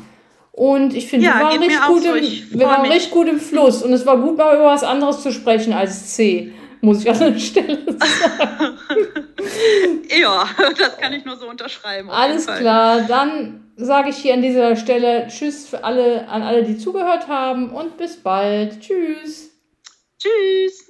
[0.51, 2.13] Und ich finde, ja, wir, waren richtig, gut, so.
[2.13, 3.83] im, wir waren richtig gut im Fluss.
[3.83, 6.53] Und es war gut, mal über was anderes zu sprechen als C,
[6.85, 8.77] muss ich an der Stelle sagen.
[10.17, 12.09] ja, das kann ich nur so unterschreiben.
[12.09, 16.77] Alles klar, dann sage ich hier an dieser Stelle Tschüss für alle, an alle, die
[16.77, 18.79] zugehört haben und bis bald.
[18.79, 19.51] Tschüss.
[20.17, 20.84] Tschüss.